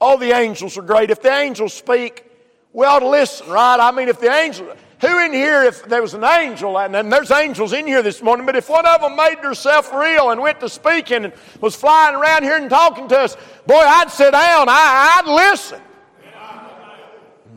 All 0.00 0.18
the 0.18 0.32
angels 0.32 0.76
are 0.76 0.82
great. 0.82 1.10
If 1.10 1.22
the 1.22 1.32
angels 1.32 1.72
speak, 1.72 2.24
we 2.72 2.84
ought 2.86 3.00
to 3.00 3.08
listen, 3.08 3.48
right? 3.48 3.78
I 3.78 3.92
mean, 3.92 4.08
if 4.08 4.18
the 4.18 4.32
angels, 4.32 4.76
who 5.00 5.24
in 5.24 5.32
here, 5.32 5.62
if 5.62 5.84
there 5.84 6.02
was 6.02 6.14
an 6.14 6.24
angel, 6.24 6.78
and, 6.78 6.96
and 6.96 7.12
there's 7.12 7.30
angels 7.30 7.72
in 7.72 7.86
here 7.86 8.02
this 8.02 8.22
morning, 8.22 8.46
but 8.46 8.56
if 8.56 8.68
one 8.68 8.86
of 8.86 9.00
them 9.00 9.14
made 9.14 9.38
herself 9.38 9.92
real 9.92 10.30
and 10.30 10.40
went 10.40 10.58
to 10.60 10.68
speaking 10.68 11.24
and 11.24 11.32
was 11.60 11.76
flying 11.76 12.16
around 12.16 12.42
here 12.42 12.56
and 12.56 12.68
talking 12.68 13.08
to 13.08 13.18
us, 13.18 13.36
boy, 13.66 13.74
I'd 13.74 14.10
sit 14.10 14.32
down, 14.32 14.68
I, 14.68 15.20
I'd 15.20 15.50
listen. 15.50 15.80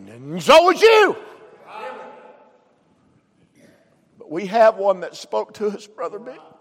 And 0.07 0.41
so 0.41 0.65
would 0.65 0.81
you. 0.81 1.15
But 4.17 4.31
we 4.31 4.47
have 4.47 4.77
one 4.77 5.01
that 5.01 5.15
spoke 5.15 5.53
to 5.55 5.67
us, 5.67 5.85
Brother 5.87 6.19
Bill, 6.19 6.54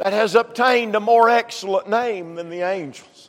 that 0.00 0.14
has 0.14 0.34
obtained 0.34 0.94
a 0.94 1.00
more 1.00 1.28
excellent 1.28 1.86
name 1.86 2.34
than 2.34 2.48
the 2.48 2.62
angels. 2.62 3.28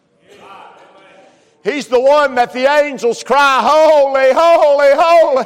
He's 1.66 1.88
the 1.88 2.00
one 2.00 2.36
that 2.36 2.54
the 2.54 2.66
angels 2.66 3.24
cry, 3.24 3.60
Holy, 3.62 4.32
holy, 4.34 4.92
holy. 4.96 5.46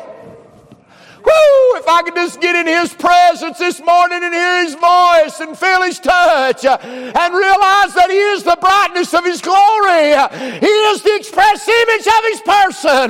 Woo! 1.26 1.80
If 1.80 1.88
I 1.88 2.03
could 2.03 2.13
just 2.13 2.39
get 2.39 2.55
in 2.55 2.67
His 2.67 2.93
presence 2.93 3.57
this 3.57 3.82
morning 3.82 4.23
and 4.23 4.32
hear 4.36 4.63
His 4.65 4.76
voice 4.76 5.39
and 5.39 5.57
feel 5.57 5.82
His 5.82 5.99
touch 5.99 6.63
uh, 6.63 6.78
and 6.84 7.34
realize 7.34 7.95
that 7.95 8.09
He 8.11 8.17
is 8.17 8.43
the 8.43 8.57
brightness 8.61 9.11
of 9.15 9.26
His 9.26 9.41
glory. 9.41 10.13
He 10.59 10.73
is 10.93 11.01
the 11.01 11.15
express 11.15 11.67
image 11.67 12.05
of 12.05 12.23
His 12.30 12.41
person. 12.41 13.09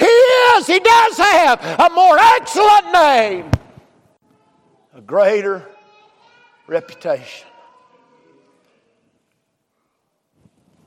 He 0.00 0.12
is, 0.58 0.66
He 0.66 0.80
does 0.80 1.16
have 1.16 1.62
a 1.78 1.94
more 1.94 2.18
excellent 2.18 2.92
name, 2.92 3.50
a 4.96 5.00
greater 5.00 5.64
reputation. 6.66 7.46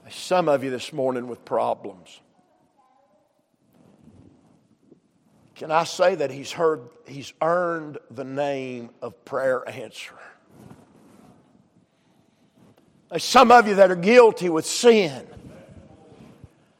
Some 0.09 0.47
of 0.49 0.63
you 0.63 0.69
this 0.69 0.93
morning 0.93 1.27
with 1.27 1.43
problems. 1.45 2.19
Can 5.55 5.71
I 5.71 5.85
say 5.85 6.15
that 6.15 6.31
he's 6.31 6.51
heard, 6.51 6.81
he's 7.07 7.33
earned 7.41 7.97
the 8.11 8.25
name 8.25 8.89
of 9.01 9.25
prayer 9.25 9.67
answerer? 9.67 10.19
There's 13.09 13.23
some 13.23 13.51
of 13.51 13.67
you 13.67 13.75
that 13.75 13.89
are 13.89 13.95
guilty 13.95 14.49
with 14.49 14.65
sin. 14.65 15.25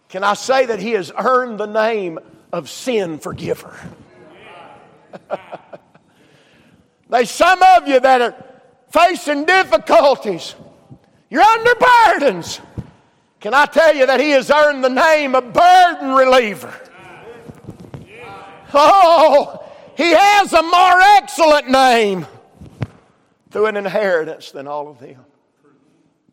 Can 0.09 0.23
I 0.23 0.34
say 0.34 0.65
that 0.65 0.80
he 0.80 0.91
has 0.91 1.11
earned 1.17 1.59
the 1.59 1.65
name 1.65 2.19
of 2.51 2.69
sin 2.69 3.17
forgiver? 3.19 3.78
There's 7.09 7.32
some 7.32 7.61
of 7.61 7.88
you 7.88 7.99
that 7.99 8.21
are 8.21 8.36
facing 8.89 9.45
difficulties. 9.45 10.55
You're 11.30 11.41
under 11.41 11.76
burdens. 11.76 12.59
Can 13.45 13.53
I 13.53 13.67
tell 13.67 13.95
you 13.95 14.07
that 14.07 14.19
he 14.19 14.31
has 14.31 14.49
earned 14.49 14.83
the 14.83 14.89
name 14.89 15.35
of 15.35 15.53
burden 15.53 16.15
reliever? 16.15 16.73
Oh, 18.73 19.63
he 19.95 20.15
has 20.15 20.51
a 20.51 20.63
more 20.63 20.99
excellent 21.19 21.69
name 21.69 22.25
through 23.51 23.67
an 23.67 23.77
inheritance 23.77 24.49
than 24.49 24.65
all 24.65 24.87
of 24.87 24.97
them. 24.97 25.23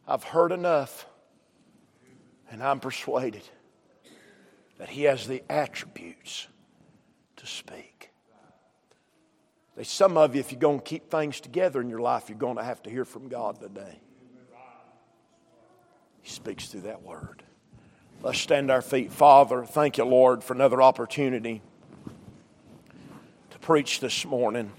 I've 0.09 0.25
heard 0.25 0.53
enough, 0.53 1.05
and 2.51 2.63
I'm 2.63 2.81
persuaded 2.81 3.43
that 4.79 4.89
he 4.89 5.03
has 5.03 5.27
the 5.27 5.43
attributes 5.51 6.49
to 7.37 7.47
speak. 7.47 8.09
There's 9.75 9.91
some 9.91 10.17
of 10.17 10.35
you, 10.35 10.41
if 10.41 10.51
you're 10.51 10.59
going 10.59 10.79
to 10.79 10.85
keep 10.85 11.11
things 11.11 11.43
together 11.43 11.83
in 11.83 11.91
your 11.91 12.01
life, 12.01 12.31
you're 12.31 12.39
going 12.39 12.57
to 12.57 12.65
have 12.65 12.83
to 12.85 12.91
hear 12.91 13.05
from 13.05 13.29
God 13.29 13.61
today. 13.61 14.01
He 16.23 16.31
speaks 16.31 16.69
through 16.69 16.83
that 16.83 17.03
word. 17.03 17.43
Let's 18.23 18.39
stand 18.39 18.71
our 18.71 18.83
feet. 18.83 19.13
Father, 19.13 19.65
thank 19.65 19.99
you, 19.99 20.05
Lord, 20.05 20.45
for 20.45 20.55
another 20.55 20.81
opportunity 20.81 21.61
to 23.51 23.59
preach 23.59 23.99
this 23.99 24.25
morning. 24.25 24.71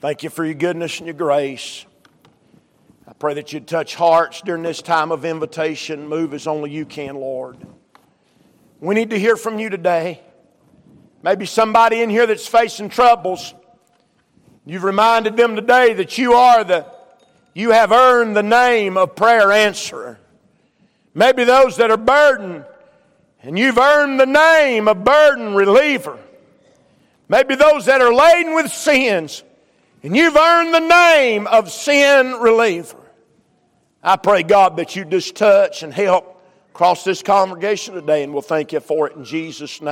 Thank 0.00 0.22
you 0.22 0.30
for 0.30 0.46
your 0.46 0.54
goodness 0.54 0.98
and 0.98 1.06
your 1.06 1.14
grace. 1.14 1.84
I 3.06 3.12
pray 3.12 3.34
that 3.34 3.52
you'd 3.52 3.66
touch 3.66 3.94
hearts 3.94 4.40
during 4.40 4.62
this 4.62 4.80
time 4.80 5.12
of 5.12 5.26
invitation. 5.26 6.08
Move 6.08 6.32
as 6.32 6.46
only 6.46 6.70
you 6.70 6.86
can, 6.86 7.16
Lord. 7.16 7.58
We 8.78 8.94
need 8.94 9.10
to 9.10 9.18
hear 9.18 9.36
from 9.36 9.58
you 9.58 9.68
today. 9.68 10.22
Maybe 11.22 11.44
somebody 11.44 12.00
in 12.00 12.08
here 12.08 12.26
that's 12.26 12.46
facing 12.46 12.88
troubles. 12.88 13.52
You've 14.64 14.84
reminded 14.84 15.36
them 15.36 15.54
today 15.54 15.92
that 15.92 16.16
you 16.16 16.32
are 16.32 16.64
the, 16.64 16.86
you 17.54 17.70
have 17.70 17.92
earned 17.92 18.36
the 18.36 18.42
name 18.42 18.96
of 18.96 19.16
prayer 19.16 19.50
answerer. 19.52 20.18
Maybe 21.14 21.44
those 21.44 21.76
that 21.78 21.90
are 21.90 21.96
burdened, 21.96 22.64
and 23.42 23.58
you've 23.58 23.78
earned 23.78 24.20
the 24.20 24.26
name 24.26 24.86
of 24.88 25.04
burden 25.04 25.54
reliever. 25.54 26.18
Maybe 27.28 27.54
those 27.54 27.86
that 27.86 28.00
are 28.00 28.12
laden 28.12 28.54
with 28.54 28.70
sins, 28.70 29.42
and 30.02 30.16
you've 30.16 30.36
earned 30.36 30.74
the 30.74 30.80
name 30.80 31.46
of 31.46 31.70
sin 31.70 32.34
reliever. 32.34 32.96
I 34.02 34.16
pray, 34.16 34.42
God, 34.42 34.76
that 34.76 34.96
you 34.96 35.04
just 35.04 35.36
touch 35.36 35.82
and 35.82 35.92
help 35.92 36.42
across 36.70 37.04
this 37.04 37.22
congregation 37.22 37.94
today, 37.94 38.22
and 38.22 38.32
we'll 38.32 38.42
thank 38.42 38.72
you 38.72 38.80
for 38.80 39.08
it 39.08 39.16
in 39.16 39.24
Jesus' 39.24 39.82
name. 39.82 39.88